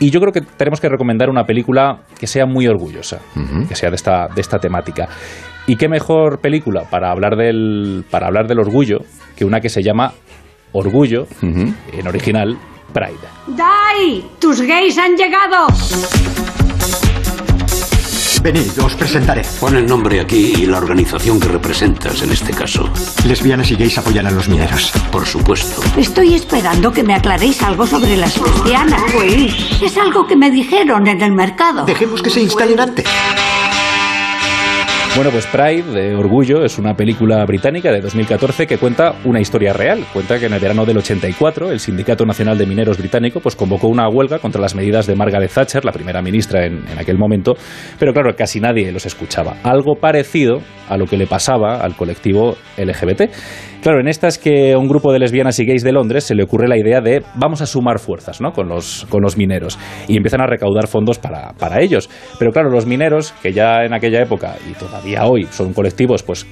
[0.00, 3.20] y yo creo que tenemos que recomendar una película que sea muy orgullosa,
[3.68, 5.08] que sea de esta, de esta temática.
[5.66, 8.98] Y qué mejor película para hablar del, para hablar del orgullo
[9.36, 10.12] que una que se llama
[10.72, 12.56] Orgullo, en original,
[12.94, 13.28] Pride.
[13.48, 14.24] ¡Dai!
[14.38, 15.66] ¡Tus gays han llegado!
[18.40, 19.42] Venid, os presentaré.
[19.58, 22.88] Pon el nombre aquí y la organización que representas en este caso.
[23.26, 24.92] Lesbianas y gays apoyan a los mineros.
[25.10, 25.82] Por supuesto.
[25.96, 29.02] Estoy esperando que me aclaréis algo sobre las lesbianas.
[29.18, 29.52] Uy,
[29.82, 31.84] es algo que me dijeron en el mercado.
[31.86, 33.06] Dejemos que se instalen antes.
[35.16, 39.72] Bueno, pues Pride, de Orgullo, es una película británica de 2014 que cuenta una historia
[39.72, 40.04] real.
[40.12, 43.86] Cuenta que en el verano del 84 el Sindicato Nacional de Mineros británico pues, convocó
[43.86, 47.52] una huelga contra las medidas de Margaret Thatcher, la primera ministra en aquel momento,
[47.96, 49.54] pero claro, casi nadie los escuchaba.
[49.62, 53.30] Algo parecido a lo que le pasaba al colectivo LGBT.
[53.84, 56.34] Claro, en esta es que a un grupo de lesbianas y gays de Londres se
[56.34, 58.54] le ocurre la idea de vamos a sumar fuerzas ¿no?
[58.54, 62.08] con, los, con los mineros y empiezan a recaudar fondos para, para ellos.
[62.38, 66.46] Pero claro, los mineros, que ya en aquella época y todavía hoy son colectivos pues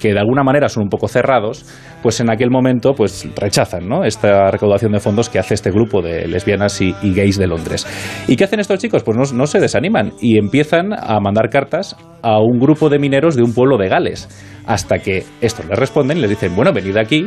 [0.00, 1.64] que de alguna manera son un poco cerrados,
[2.02, 4.04] pues en aquel momento pues rechazan ¿no?
[4.04, 7.86] esta recaudación de fondos que hace este grupo de lesbianas y, gays de Londres.
[8.28, 9.02] ¿Y qué hacen estos chicos?
[9.02, 13.36] Pues no, no se desaniman y empiezan a mandar cartas a un grupo de mineros
[13.36, 14.28] de un pueblo de Gales,
[14.66, 17.26] hasta que estos les responden y les dicen, bueno, venid aquí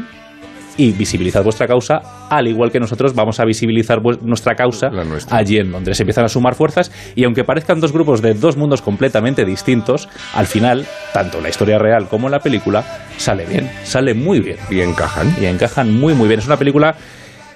[0.78, 4.90] y visibilizad vuestra causa, al igual que nosotros vamos a visibilizar nuestra causa
[5.32, 6.00] allí en Londres.
[6.00, 10.46] Empiezan a sumar fuerzas y aunque parezcan dos grupos de dos mundos completamente distintos, al
[10.46, 12.84] final, tanto la historia real como la película,
[13.18, 14.58] sale bien, sale muy bien.
[14.70, 15.34] Y encajan.
[15.42, 16.40] Y encajan muy, muy bien.
[16.40, 16.96] Es una película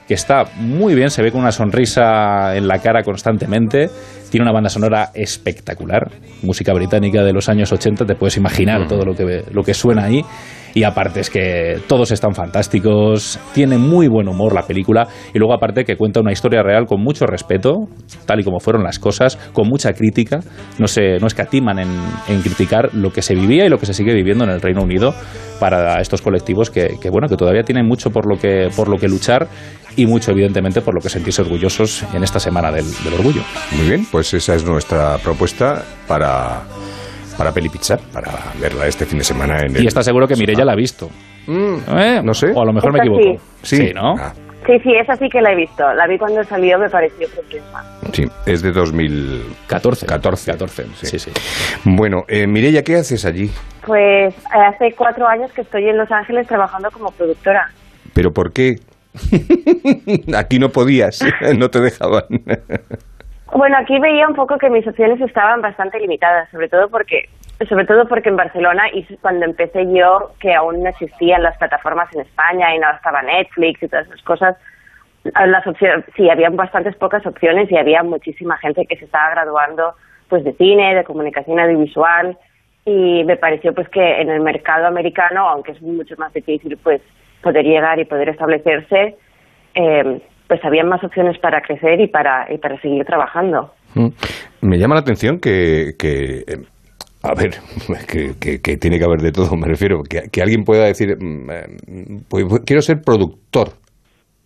[0.08, 3.90] que está muy bien, se ve con una sonrisa en la cara constantemente,
[4.30, 9.06] tiene una banda sonora espectacular, música británica de los años 80, te puedes imaginar todo
[9.06, 10.22] lo que, lo que suena ahí,
[10.74, 15.54] y aparte es que todos están fantásticos, tiene muy buen humor la película, y luego
[15.54, 17.88] aparte que cuenta una historia real con mucho respeto,
[18.26, 20.40] tal y como fueron las cosas, con mucha crítica,
[20.80, 21.90] no, se, no escatiman en,
[22.28, 24.82] en criticar lo que se vivía y lo que se sigue viviendo en el Reino
[24.82, 25.14] Unido
[25.60, 28.98] para estos colectivos que, que, bueno que todavía tienen mucho por lo que por lo
[28.98, 29.48] que luchar
[29.96, 33.42] y mucho evidentemente por lo que sentirse orgullosos en esta semana del, del orgullo.
[33.78, 36.64] Muy bien, pues esa es nuestra propuesta para,
[37.38, 39.84] para Peli Pizza, para verla este fin de semana en el...
[39.84, 41.10] Y está seguro que Mireia la ha visto.
[41.48, 42.22] ¿Eh?
[42.24, 42.52] No sé.
[42.54, 43.44] O a lo mejor me Esta equivoco.
[43.64, 43.78] sí.
[43.78, 44.16] Sí, ¿no?
[44.66, 45.92] Sí, sí, esa sí que la he visto.
[45.94, 47.84] La vi cuando salió, me pareció preciosa.
[48.14, 50.06] Sí, es de 2014.
[50.06, 50.52] 14.
[50.52, 51.32] 14, sí, sí.
[51.84, 53.50] Bueno, eh, Mireia, ¿qué haces allí?
[53.86, 57.72] Pues eh, hace cuatro años que estoy en Los Ángeles trabajando como productora.
[58.14, 58.76] ¿Pero por qué?
[60.38, 61.20] Aquí no podías,
[61.58, 62.24] no te dejaban.
[63.54, 67.30] Bueno, aquí veía un poco que mis opciones estaban bastante limitadas, sobre todo porque
[67.68, 72.12] sobre todo porque en Barcelona y cuando empecé yo que aún no existían las plataformas
[72.16, 74.56] en España y no estaba Netflix y todas esas cosas,
[75.24, 79.94] las opciones sí había bastantes pocas opciones y había muchísima gente que se estaba graduando
[80.30, 82.38] pues de cine, de comunicación audiovisual
[82.86, 87.02] y me pareció pues que en el mercado americano, aunque es mucho más difícil pues
[87.44, 89.18] poder llegar y poder establecerse,
[89.76, 93.74] eh, pues había más opciones para crecer y para y para seguir trabajando.
[93.94, 94.08] Mm.
[94.64, 96.66] Me llama la atención que, que, eh,
[97.24, 97.52] a ver,
[98.10, 101.16] que, que- que tiene que haber de todo, me refiero, que, que alguien pueda decir,
[101.18, 101.68] mm, eh,
[102.28, 103.70] pues, pues, quiero ser productor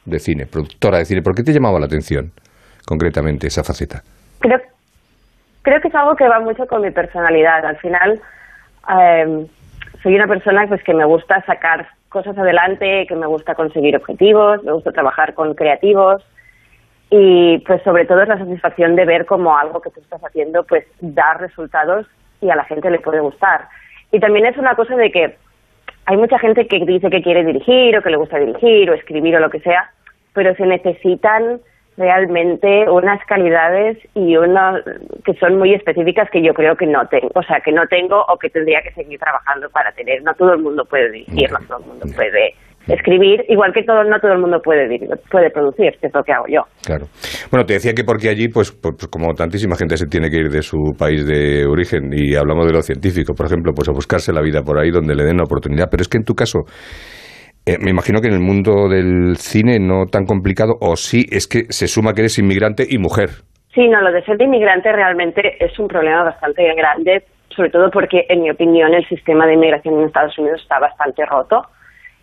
[0.05, 1.23] de cine, productora de cine.
[1.23, 2.31] ¿Por qué te llamaba la atención
[2.85, 4.03] concretamente esa faceta?
[4.41, 4.59] Creo
[5.63, 7.65] creo que es algo que va mucho con mi personalidad.
[7.65, 8.21] Al final
[9.01, 9.47] eh,
[10.03, 14.63] soy una persona pues que me gusta sacar cosas adelante, que me gusta conseguir objetivos,
[14.63, 16.23] me gusta trabajar con creativos
[17.09, 20.63] y pues sobre todo es la satisfacción de ver cómo algo que tú estás haciendo
[20.63, 22.07] pues da resultados
[22.39, 23.67] y a la gente le puede gustar.
[24.13, 25.35] Y también es una cosa de que
[26.05, 29.35] hay mucha gente que dice que quiere dirigir o que le gusta dirigir o escribir
[29.35, 29.91] o lo que sea,
[30.31, 31.59] pero se necesitan
[31.97, 34.83] realmente unas calidades y unas
[35.23, 38.21] que son muy específicas que yo creo que no tengo, o sea, que no tengo
[38.27, 40.21] o que tendría que seguir trabajando para tener.
[40.23, 42.53] No todo el mundo puede dirigir, no todo el mundo puede
[42.87, 44.85] escribir, igual que todo, no todo el mundo puede
[45.31, 46.61] puede producir, que es lo que hago yo.
[46.85, 47.05] Claro.
[47.49, 50.49] Bueno, te decía que porque allí, pues, pues, como tantísima gente se tiene que ir
[50.49, 54.31] de su país de origen y hablamos de lo científico, por ejemplo, pues a buscarse
[54.31, 55.87] la vida por ahí donde le den la oportunidad.
[55.89, 56.59] Pero es que en tu caso,
[57.65, 61.47] eh, me imagino que en el mundo del cine no tan complicado, o sí, es
[61.47, 63.29] que se suma que eres inmigrante y mujer.
[63.73, 67.89] Sí, no, lo de ser de inmigrante realmente es un problema bastante grande, sobre todo
[67.89, 71.65] porque, en mi opinión, el sistema de inmigración en Estados Unidos está bastante roto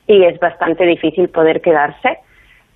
[0.07, 2.19] y es bastante difícil poder quedarse.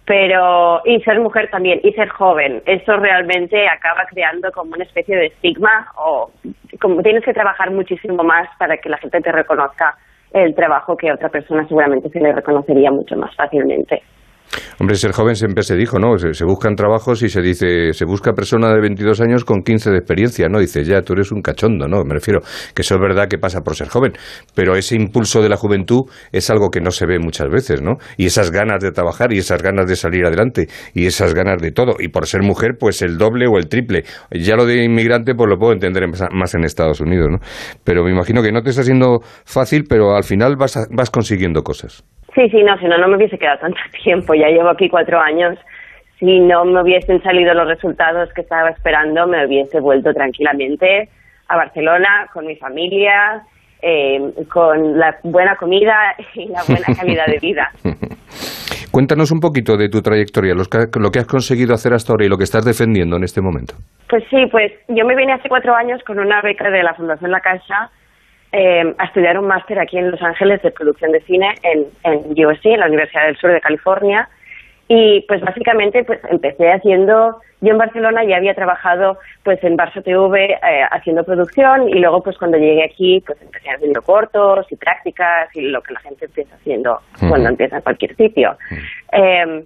[0.06, 5.16] pero y ser mujer también y ser joven eso realmente acaba creando como una especie
[5.16, 6.30] de estigma o
[6.80, 9.96] como tienes que trabajar muchísimo más para que la gente te reconozca
[10.44, 14.02] el trabajo que otra persona seguramente se le reconocería mucho más fácilmente.
[14.78, 16.16] Hombre, ser joven siempre se dijo, ¿no?
[16.18, 19.98] Se, buscan trabajos y se dice, se busca persona de 22 años con 15 de
[19.98, 20.58] experiencia, ¿no?
[20.58, 22.04] Dice, ya, tú eres un cachondo, ¿no?
[22.04, 22.40] Me refiero
[22.74, 24.12] que eso es verdad que pasa por ser joven,
[24.54, 27.96] pero ese impulso de la juventud es algo que no se ve muchas veces, ¿no?
[28.16, 31.72] Y esas ganas de trabajar y esas ganas de salir adelante y esas ganas de
[31.72, 31.96] todo.
[31.98, 34.04] Y por ser mujer, pues el doble o el triple.
[34.30, 37.38] Ya lo de inmigrante, pues lo puedo entender más en Estados Unidos, ¿no?
[37.84, 41.10] Pero me imagino que no te está siendo fácil, pero al final vas, a, vas
[41.10, 42.04] consiguiendo cosas.
[42.36, 44.34] Sí, sí, no, si no, no me hubiese quedado tanto tiempo.
[44.34, 45.58] Ya llevo aquí cuatro años.
[46.20, 51.08] Si no me hubiesen salido los resultados que estaba esperando, me hubiese vuelto tranquilamente
[51.48, 53.42] a Barcelona con mi familia,
[53.80, 54.20] eh,
[54.52, 57.70] con la buena comida y la buena calidad de vida.
[58.90, 62.38] Cuéntanos un poquito de tu trayectoria, lo que has conseguido hacer hasta ahora y lo
[62.38, 63.74] que estás defendiendo en este momento.
[64.08, 67.30] Pues sí, pues yo me vine hace cuatro años con una beca de la Fundación
[67.30, 67.90] La Caixa
[68.52, 72.46] eh, a estudiar un máster aquí en Los Ángeles de producción de cine en, en
[72.46, 74.28] USC, en la Universidad del Sur de California.
[74.88, 80.02] Y pues básicamente pues empecé haciendo, yo en Barcelona ya había trabajado pues en Barça
[80.02, 80.58] TV eh,
[80.90, 85.62] haciendo producción y luego pues cuando llegué aquí pues empecé haciendo cortos y prácticas y
[85.62, 88.56] lo que la gente empieza haciendo cuando empieza en cualquier sitio.
[89.12, 89.64] Eh,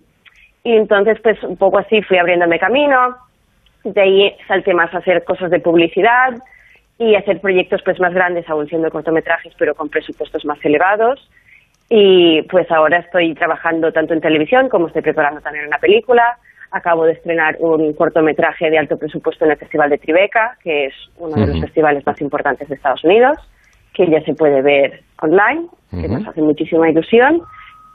[0.64, 3.16] y entonces pues un poco así fui abriéndome camino,
[3.84, 6.34] de ahí salté más a hacer cosas de publicidad,
[7.00, 11.30] y hacer proyectos pues más grandes, aún siendo cortometrajes, pero con presupuestos más elevados.
[11.88, 16.36] Y pues ahora estoy trabajando tanto en televisión como estoy preparando también una película.
[16.70, 20.94] Acabo de estrenar un cortometraje de alto presupuesto en el Festival de Tribeca, que es
[21.16, 23.38] uno de los festivales más importantes de Estados Unidos,
[23.94, 27.40] que ya se puede ver online, que nos hace muchísima ilusión.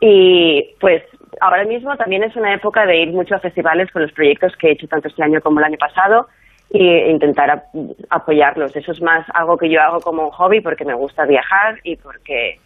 [0.02, 1.04] Y pues
[1.42, 4.70] ahora mismo también es una época de ir mucho a festivales con los proyectos que
[4.70, 6.28] he hecho tanto este año como el año pasado
[6.70, 7.64] y intentar ap
[8.10, 8.76] apoyarlos.
[8.76, 11.96] Eso es más algo que yo hago como un hobby porque me gusta viajar y
[11.96, 12.60] porque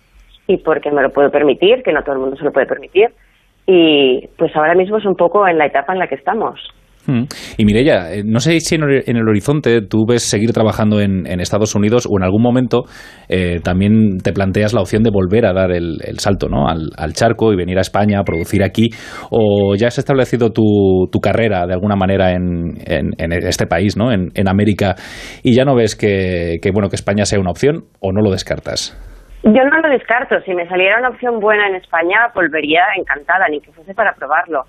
[0.47, 3.11] y porque me lo puedo permitir, que no todo el mundo se lo puede permitir.
[3.67, 6.59] Y pues ahora mismo es un poco en la etapa en la que estamos.
[7.57, 11.39] Y Mireya, eh, no sé si en el horizonte tú ves seguir trabajando en, en
[11.39, 12.83] Estados Unidos o en algún momento
[13.27, 16.67] eh, también te planteas la opción de volver a dar el, salto ¿no?
[16.67, 18.89] al, charco y venir a España a producir aquí,
[19.31, 23.97] o ya has establecido tu, tu carrera de alguna manera en, en, en este país,
[23.97, 24.11] ¿no?
[24.11, 24.95] en, América,
[25.43, 28.31] y ya no ves que, que, bueno, que España sea una opción o no lo
[28.31, 28.97] descartas.
[29.43, 30.35] Yo no lo descarto.
[30.41, 34.63] Si me saliera una opción buena en España, volvería encantada, ni que fuese para probarlo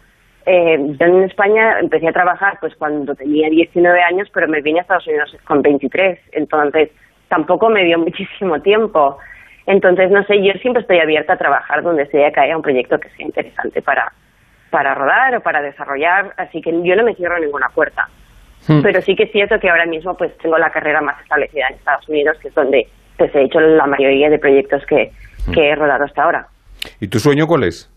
[0.46, 4.78] eh, yo en España empecé a trabajar pues cuando tenía 19 años, pero me vine
[4.78, 6.90] a Estados Unidos con 23, entonces
[7.28, 9.18] tampoco me dio muchísimo tiempo.
[9.66, 12.98] Entonces, no sé, yo siempre estoy abierta a trabajar donde sea que haya un proyecto
[12.98, 14.12] que sea interesante para,
[14.70, 18.08] para rodar o para desarrollar, así que yo no me cierro ninguna puerta.
[18.66, 18.82] Hmm.
[18.82, 21.76] Pero sí que es cierto que ahora mismo pues tengo la carrera más establecida en
[21.76, 25.12] Estados Unidos, que es donde pues he hecho la mayoría de proyectos que,
[25.52, 26.48] que he rodado hasta ahora.
[26.98, 27.89] ¿Y tu sueño cuál es?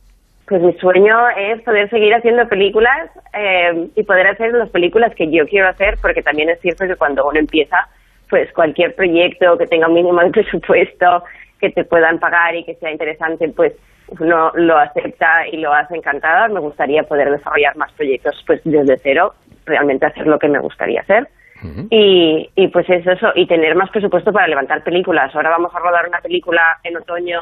[0.48, 5.32] Pues mi sueño es poder seguir haciendo películas eh, y poder hacer las películas que
[5.32, 7.88] yo quiero hacer, porque también es cierto que cuando uno empieza,
[8.30, 11.24] pues cualquier proyecto que tenga un mínimo de presupuesto,
[11.60, 13.74] que te puedan pagar y que sea interesante, pues
[14.20, 16.50] uno lo acepta y lo hace encantada.
[16.50, 19.34] Me gustaría poder desarrollar más proyectos pues desde cero,
[19.66, 21.28] realmente hacer lo que me gustaría hacer.
[21.64, 21.88] Uh -huh.
[21.90, 25.34] y, y pues es eso, y tener más presupuesto para levantar películas.
[25.34, 27.40] Ahora vamos a rodar una película en otoño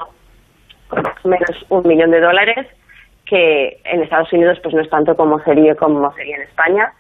[0.88, 2.68] con más o menos un millón de dólares
[3.32, 6.92] que en Estados Unidos pues no es tanto como sería como sería en España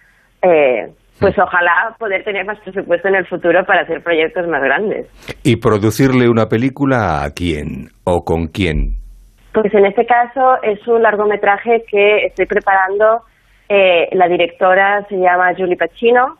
[0.42, 0.90] eh,
[1.20, 5.06] pues ojalá poder tener más presupuesto en el futuro para hacer proyectos más grandes.
[5.44, 9.02] Y producirle una película a quién o con quién
[9.54, 13.24] pues en este caso es un largometraje que estoy preparando
[13.68, 16.38] eh, la directora se llama Julie Pacino.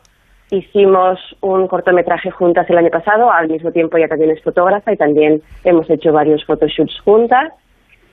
[0.50, 4.96] Hicimos un cortometraje juntas el año pasado al mismo tiempo ella también es fotógrafa y
[4.96, 7.52] también hemos hecho varios photoshoots juntas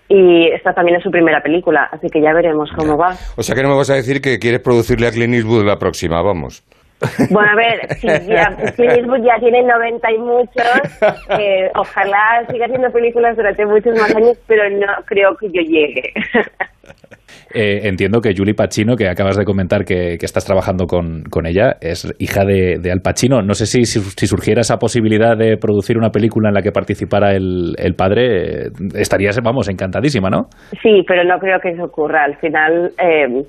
[0.10, 3.16] y esta también es su primera película, así que ya veremos cómo va.
[3.38, 5.78] O sea que no me vas a decir que quieres producirle a Clint Eastwood la
[5.78, 6.64] próxima, vamos.
[7.30, 10.82] Bueno, a ver, si ya, Clint Eastwood ya tiene 90 y muchos,
[11.40, 16.12] eh, ojalá siga haciendo películas durante muchos más años, pero no creo que yo llegue.
[17.54, 21.78] Eh, entiendo que Julie Pacino, que acabas de comentar que, estás trabajando con, con, ella,
[21.82, 23.42] es hija de, Al Pacino.
[23.42, 26.72] No sé si, si, si, surgiera esa posibilidad de producir una película en la que
[26.72, 30.50] participara el, el padre, eh, estarías, vamos, encantadísima, ¿no?
[30.82, 32.26] Sí, pero no creo que eso ocurra.
[32.26, 33.44] Al final, eh,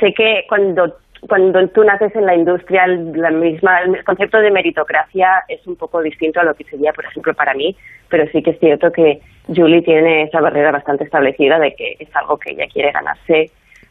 [0.00, 5.44] sé que cuando cuando tú naces en la industria, la misma, el concepto de meritocracia
[5.48, 7.76] es un poco distinto a lo que sería, por ejemplo, para mí,
[8.08, 12.14] pero sí que es cierto que Julie tiene esa barrera bastante establecida de que es
[12.16, 13.50] algo que ella quiere ganarse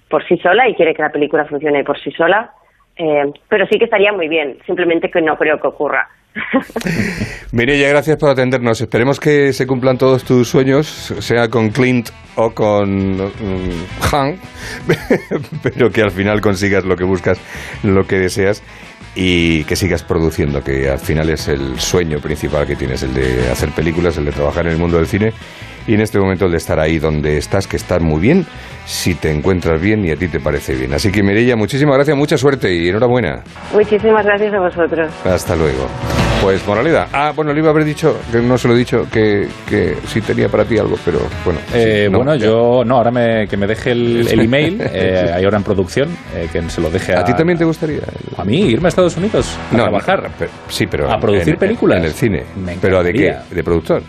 [0.09, 2.53] por sí sola y quiere que la película funcione por sí sola.
[2.97, 6.07] Eh, pero sí que estaría muy bien, simplemente que no creo que ocurra.
[7.51, 8.81] Mireya, gracias por atendernos.
[8.81, 14.37] Esperemos que se cumplan todos tus sueños, sea con Clint o con mm, Hank,
[15.63, 17.39] pero que al final consigas lo que buscas,
[17.83, 18.63] lo que deseas
[19.15, 23.51] y que sigas produciendo, que al final es el sueño principal que tienes, el de
[23.51, 25.33] hacer películas, el de trabajar en el mundo del cine
[25.87, 28.45] y en este momento el de estar ahí donde estás, que estás muy bien,
[28.85, 30.93] si te encuentras bien y a ti te parece bien.
[30.93, 33.41] Así que Mireya, muchísimas gracias, mucha suerte y enhorabuena.
[33.73, 35.09] Muchísimas gracias a vosotros.
[35.25, 35.87] Hasta luego.
[36.41, 37.07] Pues moralidad.
[37.13, 39.95] Ah, bueno, le iba a haber dicho, que no se lo he dicho, que, que
[40.07, 41.59] sí tenía para ti algo, pero bueno.
[41.73, 42.45] Eh, sí, no, bueno, ya.
[42.47, 46.09] yo no, ahora me, que me deje el, el email, eh, hay ahora en producción,
[46.35, 47.21] eh, que se lo deje a...
[47.21, 48.01] ¿A ti también te gustaría?
[48.37, 50.23] A mí, irme a Estados Unidos a No, trabajar.
[50.23, 51.99] no, pero- sí, pero a en- producir en- películas.
[51.99, 52.43] En el cine.
[52.61, 53.35] Me ¿Pero de qué?
[53.49, 54.03] ¿De productor?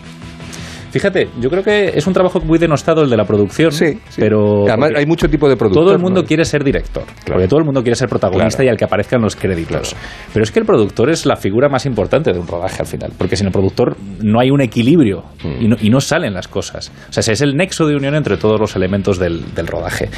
[0.95, 3.69] Fíjate, yo creo que es un trabajo muy denostado el de la producción,
[4.15, 5.83] pero Además, hay mucho tipo de productor.
[5.83, 6.25] todo el mundo ¿no?
[6.25, 8.63] quiere ser director, porque todo el mundo quiere ser protagonista Claro.
[8.67, 9.93] y al que aparezcan los créditos.
[10.33, 13.11] Pero es que el productor es la figura más importante de un rodaje al final,
[13.17, 15.63] porque sin el productor no hay un equilibrio Mm.
[15.63, 16.93] y, no, y no salen las cosas.
[17.09, 20.09] O sea, es el nexo de unión entre todos los elementos del, del rodaje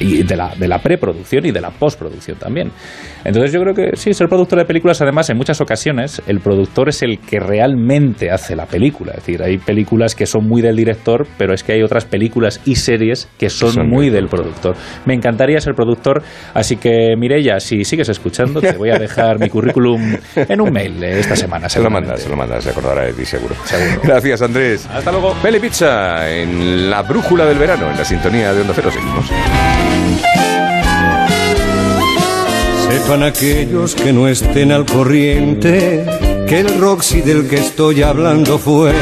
[0.00, 2.72] y de la, de la preproducción y de la postproducción también.
[3.24, 6.88] Entonces yo creo que sí, ser productor de películas, además, en muchas ocasiones el productor
[6.88, 9.12] es el que realmente hace la película.
[9.12, 12.60] Es decir, hay películas que son muy del director, pero es que hay otras películas
[12.64, 14.76] y series que son, Son muy del productor.
[15.06, 16.22] Me encantaría ser productor,
[16.52, 21.02] así que Mireya, si sigues escuchando, te voy a dejar mi currículum en un mail
[21.02, 21.68] esta semana.
[21.68, 23.54] Se lo mandas, se lo mandas, se acordará de ti seguro.
[24.02, 24.88] Gracias, Andrés.
[24.92, 25.34] Hasta luego.
[25.42, 28.90] Pele Pizza en la brújula del verano, en la sintonía de Onda Cero.
[28.90, 30.43] Seguimos.
[33.04, 36.06] Sepan aquellos que no estén al corriente
[36.48, 38.92] que el Roxy del que estoy hablando fue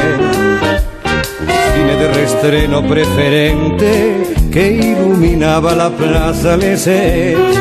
[1.73, 7.57] cine de restreno preferente que iluminaba la plaza Lesseps.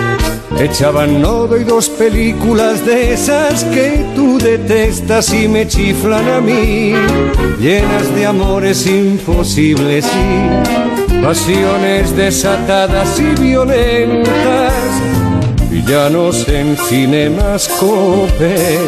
[0.58, 6.92] Echaban nodo y dos películas de esas que tú detestas y me chiflan a mí,
[7.60, 15.11] llenas de amores imposibles y pasiones desatadas y violentas
[15.72, 18.78] villanos en cinemascope.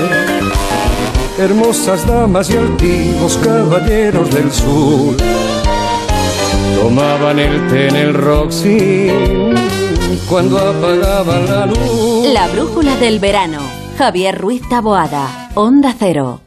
[1.39, 5.17] Hermosas damas y altivos caballeros del sur
[6.81, 9.11] tomaban el té en el Roxy
[10.29, 12.27] cuando apagaban la luz.
[12.33, 13.61] La brújula del verano.
[13.97, 15.51] Javier Ruiz Taboada.
[15.55, 16.41] Onda Cero.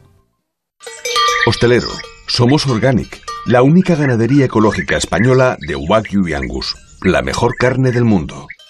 [1.46, 1.88] Hostelero,
[2.26, 8.04] somos Organic, la única ganadería ecológica española de Wagyu y Angus, la mejor carne del
[8.04, 8.46] mundo.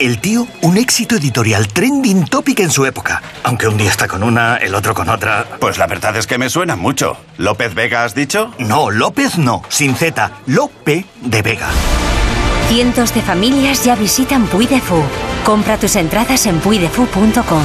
[0.00, 3.20] El tío, un éxito editorial trending topic en su época.
[3.42, 5.44] Aunque un día está con una, el otro con otra.
[5.60, 7.18] Pues la verdad es que me suena mucho.
[7.36, 8.50] ¿López Vega has dicho?
[8.58, 11.68] No, López no, sin Z, Lope de Vega.
[12.68, 15.02] Cientos de familias ya visitan Puy de Fou.
[15.44, 17.62] Compra tus entradas en puidefu.com.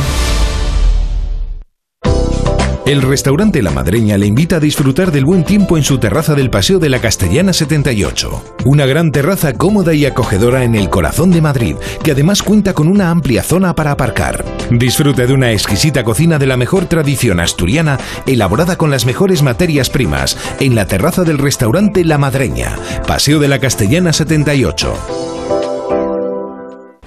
[2.86, 6.52] El restaurante La Madreña le invita a disfrutar del buen tiempo en su terraza del
[6.52, 8.44] Paseo de la Castellana 78.
[8.66, 12.88] Una gran terraza cómoda y acogedora en el corazón de Madrid, que además cuenta con
[12.88, 14.46] una amplia zona para aparcar.
[14.70, 19.90] Disfrute de una exquisita cocina de la mejor tradición asturiana, elaborada con las mejores materias
[19.90, 22.76] primas, en la terraza del restaurante La Madreña,
[23.08, 25.35] Paseo de la Castellana 78.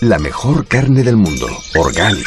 [0.00, 2.26] La mejor carne del mundo, Organic.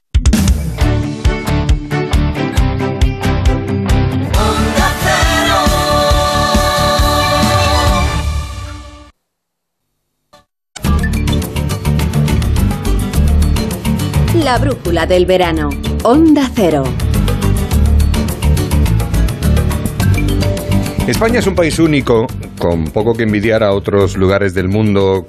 [14.51, 15.69] La brújula del verano.
[16.03, 16.83] Onda Cero.
[21.07, 22.27] España es un país único,
[22.59, 25.25] con poco que envidiar a otros lugares del mundo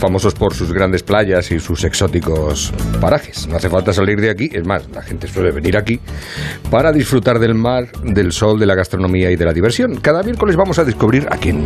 [0.00, 3.46] famosos por sus grandes playas y sus exóticos parajes.
[3.46, 6.00] No hace falta salir de aquí, es más, la gente suele venir aquí
[6.70, 9.96] para disfrutar del mar, del sol, de la gastronomía y de la diversión.
[9.96, 11.62] Cada miércoles vamos a descubrir a quien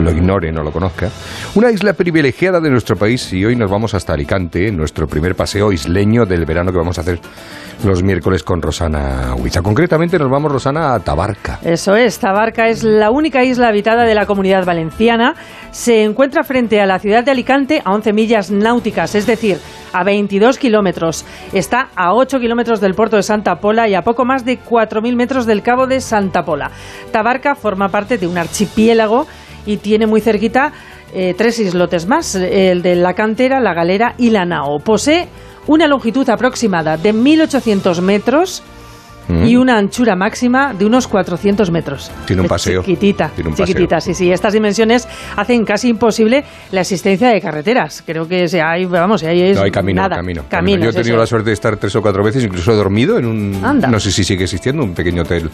[0.00, 1.10] lo ignore, no lo conozca,
[1.54, 5.72] una isla privilegiada de nuestro país y hoy nos vamos hasta Alicante, nuestro primer paseo
[5.72, 7.20] isleño del verano que vamos a hacer
[7.84, 9.60] los miércoles con Rosana Huiza.
[9.60, 11.58] Concretamente nos vamos, Rosana, a Tabarca.
[11.62, 15.34] Eso es, Tabarca es la única isla habitada de la comunidad valenciana.
[15.70, 19.58] Se encuentra frente a la ciudad de Alicante a 11 millas náuticas, es decir,
[19.92, 21.24] a 22 kilómetros.
[21.52, 25.16] Está a 8 kilómetros del puerto de Santa Pola y a poco más de 4.000
[25.16, 26.70] metros del cabo de Santa Pola.
[27.10, 29.26] Tabarca forma parte de un archipiélago
[29.66, 30.72] y tiene muy cerquita
[31.14, 34.78] eh, tres islotes más, el de la cantera, la galera y la nao.
[34.78, 35.28] Posee
[35.66, 38.62] una longitud aproximada de 1.800 metros
[39.46, 42.10] y una anchura máxima de unos 400 metros.
[42.26, 42.82] Tiene un paseo.
[42.82, 43.66] Chiquitita, Tiene un paseo.
[43.66, 44.30] chiquitita, sí, sí.
[44.30, 48.02] Estas dimensiones hacen casi imposible la existencia de carreteras.
[48.06, 50.16] Creo que se hay, vamos, ahí es No hay camino, nada.
[50.16, 50.84] camino, camino.
[50.84, 53.26] Yo he tenido la suerte de estar tres o cuatro veces, incluso he dormido en
[53.26, 53.88] un, Anda.
[53.88, 55.50] no sé si sigue existiendo, un pequeño hotel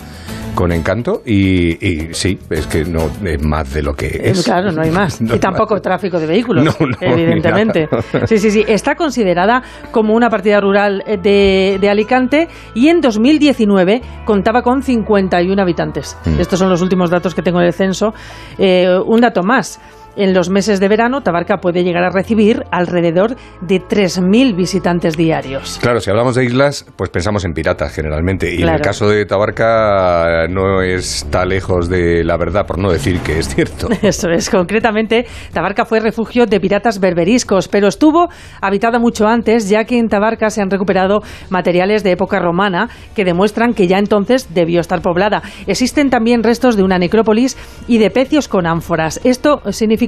[0.55, 4.43] con encanto y, y sí, es que no es más de lo que Eh, es.
[4.45, 5.21] Claro, no hay más.
[5.29, 7.89] No y tampoco tráfico de vehículos, No, no, evidentemente.
[8.27, 8.65] Sí, sí, sí.
[8.67, 9.63] Está considerada
[9.93, 13.49] como una partida rural eh, de, de Alicante y en 2019
[14.25, 16.17] contaba con 51 habitantes.
[16.25, 16.41] Mm.
[16.41, 18.15] Estos son los últimos datos que tengo del censo.
[18.59, 19.81] Eh, un dato más.
[20.19, 25.79] En los meses de verano, Tabarca puede llegar a recibir alrededor de 3.000 visitantes diarios.
[25.81, 28.53] Claro, si hablamos de islas, pues pensamos en piratas generalmente.
[28.53, 33.21] Y en el caso de Tabarca no está lejos de la verdad, por no decir
[33.21, 33.87] que es cierto.
[34.03, 38.29] Eso es, concretamente, Tabarca fue refugio de piratas berberiscos, pero estuvo
[38.61, 43.25] habitada mucho antes, ya que en Tabarca se han recuperado materiales de época romana que
[43.25, 45.43] demuestran que ya entonces debió estar poblada.
[45.69, 47.57] Existen también restos de una necrópolis
[47.87, 49.21] y de pecios con ánforas.
[49.23, 50.08] Esto significa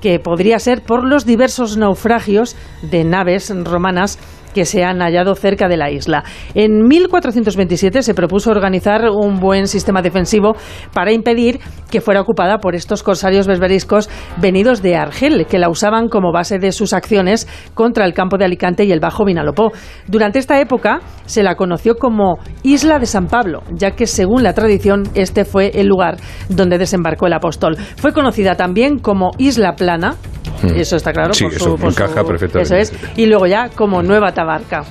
[0.00, 4.18] que podría ser por los diversos naufragios de naves romanas
[4.54, 6.24] que se han hallado cerca de la isla.
[6.54, 10.54] En 1427 se propuso organizar un buen sistema defensivo
[10.92, 16.08] para impedir que fuera ocupada por estos corsarios berberiscos venidos de Argel, que la usaban
[16.08, 19.72] como base de sus acciones contra el campo de Alicante y el Bajo Vinalopó.
[20.08, 24.54] Durante esta época se la conoció como Isla de San Pablo, ya que según la
[24.54, 26.16] tradición este fue el lugar
[26.48, 27.76] donde desembarcó el apóstol.
[27.96, 30.16] Fue conocida también como Isla Plana,
[30.62, 30.74] Mm.
[30.76, 31.34] eso está claro.
[31.34, 32.62] Sí, por eso su, por encaja su- perfectamente.
[32.80, 33.18] Eso es.
[33.18, 34.82] Y luego ya como Nueva Tabarca.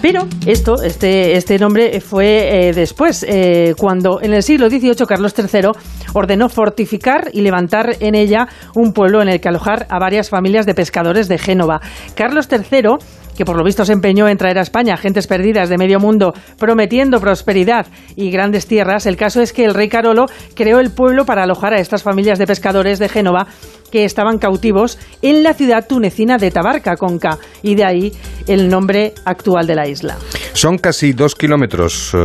[0.00, 5.34] Pero esto, este, este nombre fue eh, después, eh, cuando en el siglo XVIII Carlos
[5.36, 5.70] III
[6.14, 10.66] ordenó fortificar y levantar en ella un pueblo en el que alojar a varias familias
[10.66, 11.80] de pescadores de Génova.
[12.14, 12.90] Carlos III
[13.38, 16.34] que por lo visto se empeñó en traer a España gentes perdidas de medio mundo
[16.58, 17.86] prometiendo prosperidad
[18.16, 20.26] y grandes tierras, el caso es que el rey Carolo
[20.56, 23.46] creó el pueblo para alojar a estas familias de pescadores de Génova
[23.92, 28.12] que estaban cautivos en la ciudad tunecina de Tabarca, con K, y de ahí
[28.48, 30.18] el nombre actual de la isla.
[30.52, 32.18] Son casi dos kilómetros eh,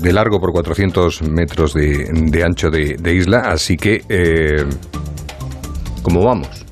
[0.00, 4.64] de largo por 400 metros de, ancho de, de isla, así que, eh,
[6.02, 6.65] ¿cómo vamos?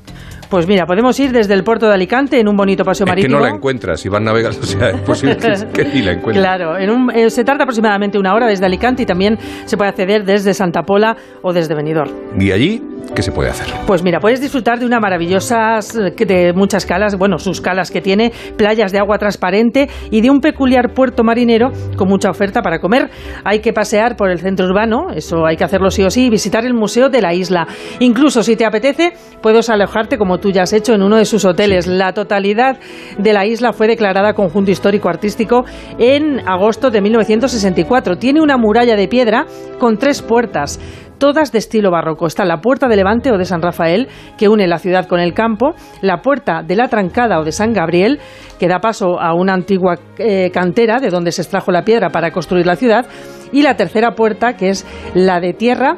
[0.49, 3.11] Pues mira, podemos ir desde el puerto de Alicante en un bonito paseo Es que
[3.11, 3.37] marítimo.
[3.39, 6.37] no la encuentras, si vas navegando, o sea, es posible que, que ni la encuentres.
[6.43, 9.89] Claro, en un- eh, se tarda aproximadamente una hora desde Alicante y también se puede
[9.89, 12.11] acceder desde Santa Pola o desde Benidorm.
[12.39, 12.81] Y allí,
[13.13, 13.67] ¿qué se puede hacer?
[13.85, 15.79] Pues mira, puedes disfrutar de una maravillosa,
[16.17, 20.39] de muchas calas, bueno, sus calas que tiene, playas de agua transparente y de un
[20.39, 23.09] peculiar puerto marinero con mucha oferta para comer.
[23.43, 26.29] Hay que pasear por el centro urbano, eso hay que hacerlo sí o sí, y
[26.29, 27.67] visitar el museo de la isla.
[27.99, 31.45] Incluso si te apetece, puedes alojarte como tú ya has hecho en uno de sus
[31.45, 31.87] hoteles.
[31.87, 32.77] La totalidad
[33.17, 35.65] de la isla fue declarada conjunto histórico artístico
[35.97, 38.17] en agosto de 1964.
[38.17, 39.45] Tiene una muralla de piedra
[39.79, 40.79] con tres puertas.
[41.17, 42.27] Todas de estilo barroco.
[42.27, 44.07] Está la Puerta de Levante o de San Rafael,
[44.37, 47.73] que une la ciudad con el campo, la Puerta de la Trancada o de San
[47.73, 48.19] Gabriel,
[48.59, 52.31] que da paso a una antigua eh, cantera de donde se extrajo la piedra para
[52.31, 53.05] construir la ciudad,
[53.51, 55.97] y la tercera puerta, que es la de tierra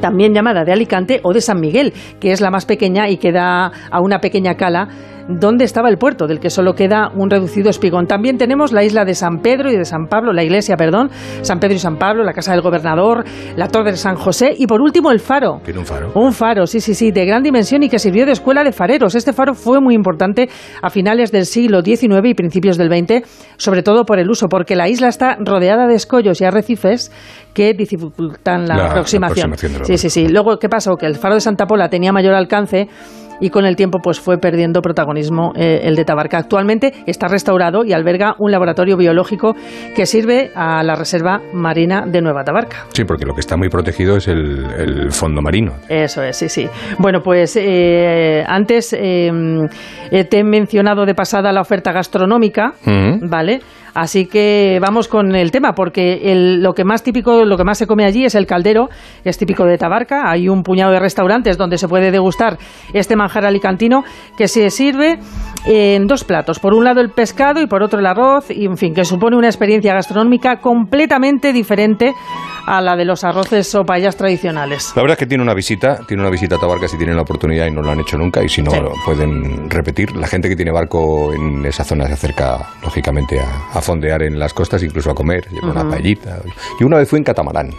[0.00, 3.32] también llamada de Alicante o de San Miguel, que es la más pequeña y que
[3.32, 4.88] da a una pequeña cala
[5.28, 8.06] donde estaba el puerto, del que solo queda un reducido espigón.
[8.06, 11.10] También tenemos la isla de San Pedro y de San Pablo, la iglesia, perdón,
[11.42, 13.24] San Pedro y San Pablo, la casa del gobernador,
[13.56, 15.60] la torre de San José y por último el faro.
[15.64, 16.12] ¿Tiene un faro?
[16.14, 19.14] Un faro, sí, sí, sí, de gran dimensión y que sirvió de escuela de fareros.
[19.14, 20.48] Este faro fue muy importante
[20.82, 23.22] a finales del siglo XIX y principios del XX,
[23.56, 27.10] sobre todo por el uso, porque la isla está rodeada de escollos y arrecifes
[27.54, 29.46] que dificultan la, La aproximación.
[29.46, 30.28] aproximación de los Sí, sí, sí.
[30.28, 30.96] Luego, ¿qué pasó?
[30.96, 32.88] Que el faro de Santa Pola tenía mayor alcance
[33.40, 36.38] y con el tiempo pues fue perdiendo protagonismo eh, el de Tabarca.
[36.38, 39.54] Actualmente está restaurado y alberga un laboratorio biológico
[39.94, 42.86] que sirve a la Reserva Marina de Nueva Tabarca.
[42.92, 45.72] Sí, porque lo que está muy protegido es el, el fondo marino.
[45.88, 46.68] Eso es, sí, sí.
[46.98, 49.30] Bueno, pues eh, antes eh,
[50.10, 52.74] eh, te he mencionado de pasada la oferta gastronómica.
[53.22, 53.60] ¿vale?
[53.96, 57.78] Así que vamos con el tema, porque el- lo que más típico, lo que más
[57.78, 58.90] se come allí es el caldero,
[59.24, 60.30] es típico de Tabarca.
[60.30, 62.58] Hay un puñado de restaurantes donde se puede degustar
[62.92, 64.04] este manjar alicantino
[64.36, 65.18] que se sirve
[65.66, 66.58] en dos platos.
[66.60, 69.36] Por un lado el pescado y por otro el arroz, y en fin, que supone
[69.36, 72.12] una experiencia gastronómica completamente diferente
[72.66, 74.92] a la de los arroces o paellas tradicionales.
[74.96, 77.22] La verdad es que tiene una visita, tiene una visita a Tabarca si tienen la
[77.22, 80.16] oportunidad y no lo han hecho nunca y si no lo pueden repetir.
[80.16, 84.38] La gente que tiene barco en esa zona se acerca lógicamente a, a fondear en
[84.38, 85.90] las costas, incluso a comer, lleva una Ujú.
[85.90, 86.38] paellita.
[86.80, 87.70] Yo una vez fui en catamarán.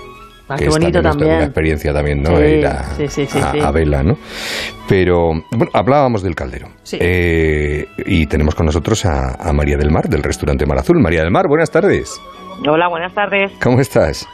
[0.50, 1.32] Ah, que qué es bonito también.
[1.36, 2.38] Una experiencia también, ¿no?
[2.38, 3.60] Sí, Ir a, sí, sí, sí, a- sí.
[3.60, 4.18] a vela, ¿no?
[4.88, 6.70] Pero, bueno, hablábamos del caldero.
[6.84, 6.98] Sí.
[7.02, 11.00] Eh, y tenemos con nosotros a, a María del Mar, del restaurante Mar Azul.
[11.00, 12.20] María del Mar, buenas tardes.
[12.68, 13.52] Hola, buenas tardes.
[13.62, 14.28] ¿Cómo estás?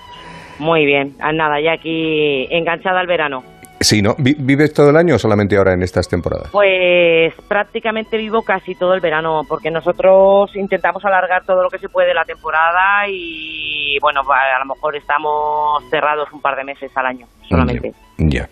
[0.60, 1.16] Muy bien.
[1.20, 3.44] Ah, nada, ya aquí enganchada al verano.
[3.84, 4.16] Sí, ¿no?
[4.18, 6.50] Vi- ¿Vives todo el año o solamente ahora en estas temporadas?
[6.52, 11.90] Pues prácticamente vivo casi todo el verano, porque nosotros intentamos alargar todo lo que se
[11.90, 16.92] puede la temporada y bueno, va- a lo mejor estamos cerrados un par de meses
[16.96, 17.92] al año solamente.
[18.18, 18.48] Ya.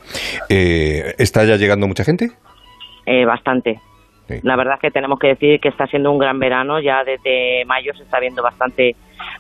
[0.50, 2.32] Eh, ¿Está ya llegando mucha gente?
[3.06, 3.80] Eh, bastante.
[4.44, 7.66] La verdad es que tenemos que decir que está siendo un gran verano, ya desde
[7.66, 8.96] mayo se está viendo bastante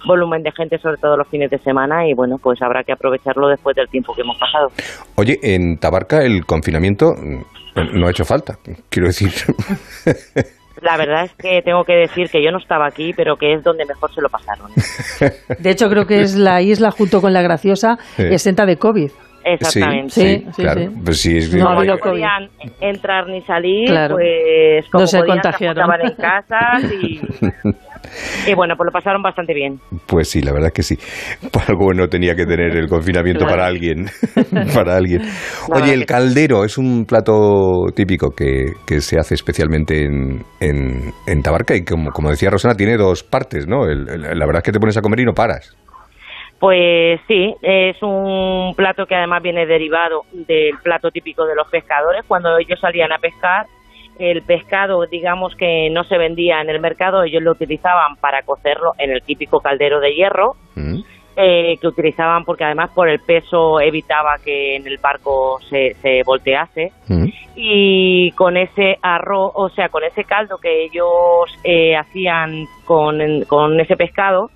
[0.05, 3.47] volumen de gente, sobre todo los fines de semana, y bueno, pues habrá que aprovecharlo
[3.47, 4.69] después del tiempo que hemos pasado.
[5.15, 8.57] Oye, en Tabarca el confinamiento mm, no ha hecho falta,
[8.89, 9.31] quiero decir.
[10.81, 13.63] La verdad es que tengo que decir que yo no estaba aquí, pero que es
[13.63, 14.71] donde mejor se lo pasaron.
[15.59, 18.23] De hecho, creo que es la isla junto con la Graciosa Sí.
[18.23, 19.11] exenta de COVID.
[19.43, 20.09] Exactamente.
[20.11, 20.81] Sí, Sí, sí, claro.
[20.81, 20.87] sí.
[21.03, 24.15] Pues sí, es No no podían entrar ni salir, Claro.
[24.15, 25.89] pues como No se podían, contagiaron.
[26.01, 26.59] en casa
[27.01, 27.19] y,
[28.51, 29.79] y bueno, pues lo pasaron bastante bien.
[30.07, 30.97] Pues sí, la verdad que sí.
[31.67, 33.55] Algo bueno tenía que tener el confinamiento Claro.
[33.57, 34.05] para alguien.
[34.73, 35.21] para alguien.
[35.73, 41.41] Oye, el caldero es un plato típico que, que se hace especialmente en, en, en
[41.41, 43.85] Tabarca y como, como decía Rosana, tiene dos partes, ¿no?
[43.85, 45.75] El- el- la verdad es que te pones a comer y no paras.
[46.61, 52.23] Pues sí, es un plato que además viene derivado del plato típico de los pescadores.
[52.27, 53.65] Cuando ellos salían a pescar,
[54.19, 58.91] el pescado, digamos que no se vendía en el mercado, ellos lo utilizaban para cocerlo
[58.99, 60.53] en el típico caldero de hierro,
[61.35, 66.21] eh, que utilizaban porque además por el peso evitaba que en el barco se, se
[66.23, 66.91] voltease.
[67.55, 73.79] Y con ese arroz, o sea, con ese caldo que ellos eh, hacían con, con
[73.79, 74.51] ese pescado,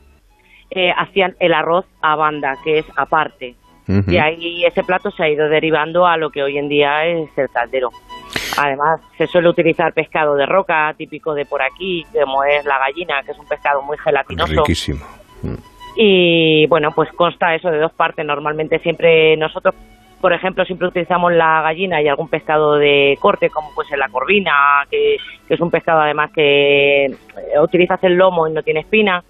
[0.76, 3.56] eh, hacían el arroz a banda, que es aparte.
[3.88, 7.30] Y ahí ese plato se ha ido derivando a lo que hoy en día es
[7.38, 7.90] el caldero.
[8.58, 13.22] Además, se suele utilizar pescado de roca, típico de por aquí, como es la gallina,
[13.24, 14.54] que es un pescado muy gelatinoso.
[14.54, 15.06] Riquísimo.
[15.96, 18.26] Y bueno, pues consta eso de dos partes.
[18.26, 19.76] Normalmente siempre nosotros,
[20.20, 24.84] por ejemplo, siempre utilizamos la gallina y algún pescado de corte, como pues la corvina,
[24.90, 25.18] que,
[25.48, 27.12] que es un pescado además que eh,
[27.62, 29.24] utilizas el lomo y no tiene espina.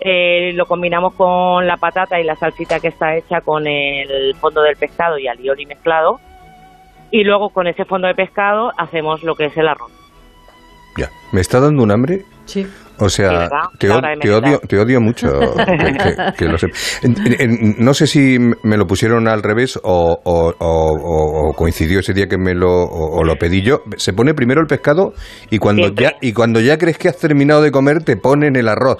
[0.00, 4.60] Eh, lo combinamos con la patata y la salsita que está hecha con el fondo
[4.62, 6.18] del pescado y alioli mezclado.
[7.10, 9.92] Y luego con ese fondo de pescado hacemos lo que es el arroz.
[10.96, 11.08] Ya.
[11.32, 12.22] ¿Me está dando un hambre?
[12.44, 12.66] Sí.
[13.00, 13.48] O sea,
[13.80, 15.26] te, odio, te odio mucho.
[15.56, 16.74] que, que- que lo sepa.
[17.02, 21.52] En- en- no sé si me lo pusieron al revés o, o- o- o- o
[21.54, 23.80] coincidió ese día que me lo, o, o lo pedí yo.
[23.96, 25.12] Se pone primero el pescado
[25.50, 28.68] y cuando, ya, y cuando ya crees que has terminado de comer te ponen el
[28.68, 28.98] arroz.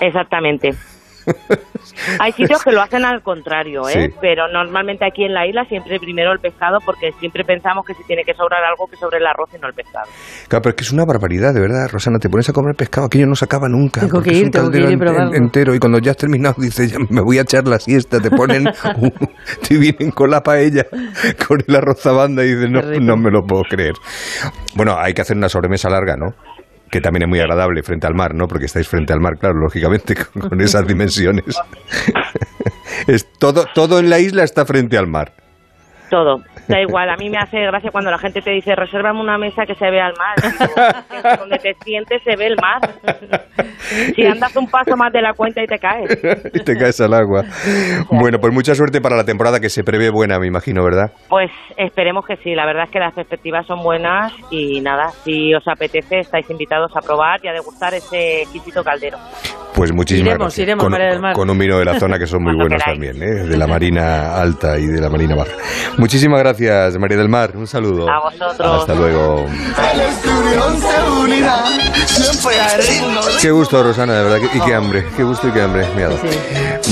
[0.00, 0.70] Exactamente.
[2.20, 4.08] Hay sitios que lo hacen al contrario, ¿eh?
[4.08, 4.14] Sí.
[4.20, 8.04] Pero normalmente aquí en la isla siempre primero el pescado porque siempre pensamos que si
[8.04, 10.06] tiene que sobrar algo que sobre el arroz y no el pescado.
[10.48, 12.18] Claro, pero es que es una barbaridad, de verdad, Rosana.
[12.18, 14.00] Te pones a comer pescado, aquello no se acaba nunca.
[14.00, 15.74] Tengo que es ir, un tengo que ir entero.
[15.74, 18.20] Y cuando ya has terminado, dices, ya me voy a echar la siesta.
[18.20, 18.64] Te ponen,
[19.68, 20.86] te vienen con la paella,
[21.46, 23.94] con el arroz banda y dices, no, no me lo puedo creer.
[24.74, 26.34] Bueno, hay que hacer una sobremesa larga, ¿no?
[26.90, 28.46] Que también es muy agradable frente al mar, ¿no?
[28.46, 30.14] Porque estáis frente al mar, claro, lógicamente,
[30.48, 31.60] con, esas dimensiones.
[33.06, 35.32] es todo, todo en la isla está frente al mar.
[36.10, 36.42] Todo.
[36.68, 39.64] Da igual, a mí me hace gracia cuando la gente te dice, resérvame una mesa
[39.66, 40.36] que se vea el mar.
[40.42, 42.80] Digo, Donde te sientes se ve el mar.
[44.14, 46.18] Si andas un paso más de la cuenta y te caes.
[46.52, 47.44] y te caes al agua.
[48.10, 51.12] Bueno, pues mucha suerte para la temporada que se prevé buena, me imagino, ¿verdad?
[51.28, 55.54] Pues esperemos que sí, la verdad es que las perspectivas son buenas y nada, si
[55.54, 59.18] os apetece estáis invitados a probar y a degustar ese exquisito caldero.
[59.74, 60.66] Pues muchísimas Iremos, gracias.
[60.66, 61.34] iremos, con, María del Mar.
[61.34, 63.44] con un vino de la zona que son muy buenos también, ¿eh?
[63.46, 65.52] de la Marina Alta y de la Marina Baja.
[65.98, 66.57] Muchísimas gracias,
[66.98, 67.52] María del Mar.
[67.54, 68.08] Un saludo.
[68.08, 68.80] A vosotros.
[68.80, 69.46] Hasta luego.
[73.40, 74.48] Qué gusto, Rosana, de verdad.
[74.52, 75.06] Y qué hambre.
[75.16, 75.86] Qué gusto y qué hambre.
[75.86, 76.18] ha dado.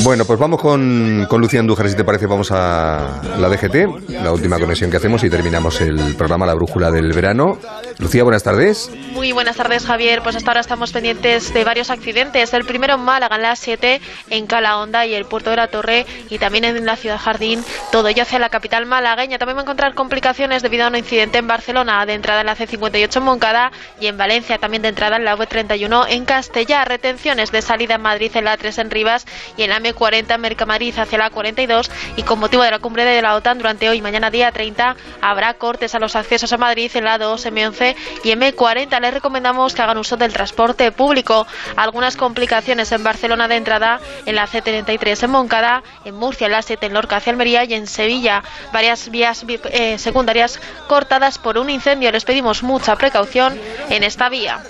[0.03, 2.27] Bueno, pues vamos con, con Lucía Andújar, si te parece.
[2.27, 6.91] Vamos a la DGT, la última conexión que hacemos y terminamos el programa La Brújula
[6.91, 7.59] del Verano.
[7.99, 8.91] Lucía, buenas tardes.
[9.13, 10.21] Muy buenas tardes, Javier.
[10.23, 12.53] Pues hasta ahora estamos pendientes de varios accidentes.
[12.53, 16.05] El primero en Málaga, en la 7, en Calahonda y el puerto de la Torre,
[16.29, 17.65] y también en la ciudad Jardín.
[17.91, 19.39] Todo ello hacia la capital malagueña.
[19.39, 22.57] También va a encontrar complicaciones debido a un incidente en Barcelona, de entrada en la
[22.57, 26.85] C58 en Moncada y en Valencia, también de entrada en la V31 en Castellá.
[26.85, 29.27] Retenciones de salida en Madrid en la 3 en Rivas
[29.57, 31.91] y en la M40 en Mercamariz hacia la 42.
[32.17, 35.55] Y con motivo de la cumbre de la OTAN durante hoy, mañana día 30, habrá
[35.55, 39.01] cortes a los accesos a Madrid en la 2, M11 y M40.
[39.01, 41.47] Les recomendamos que hagan uso del transporte público.
[41.77, 46.63] Algunas complicaciones en Barcelona de entrada, en la C33 en Moncada, en Murcia en la
[46.63, 48.43] 7 en Lorca hacia Almería y en Sevilla.
[48.73, 52.11] Varias vías eh, secundarias cortadas por un incendio.
[52.11, 53.59] Les pedimos mucha precaución
[53.91, 54.61] en esta vía.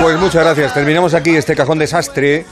[0.00, 0.74] Pues muchas gracias.
[0.74, 2.46] Terminamos aquí este cajón desastre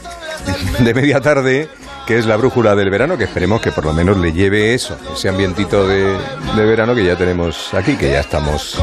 [0.79, 1.69] de media tarde,
[2.07, 4.97] que es la brújula del verano, que esperemos que por lo menos le lleve eso,
[5.13, 6.17] ese ambientito de,
[6.57, 8.81] de verano que ya tenemos aquí, que ya estamos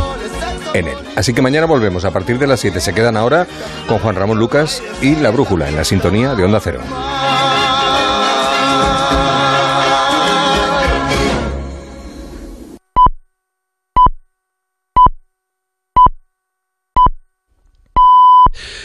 [0.73, 0.97] en él.
[1.15, 2.79] Así que mañana volvemos a partir de las 7.
[2.79, 3.47] Se quedan ahora
[3.87, 6.81] con Juan Ramón Lucas y la brújula en la sintonía de Onda Cero.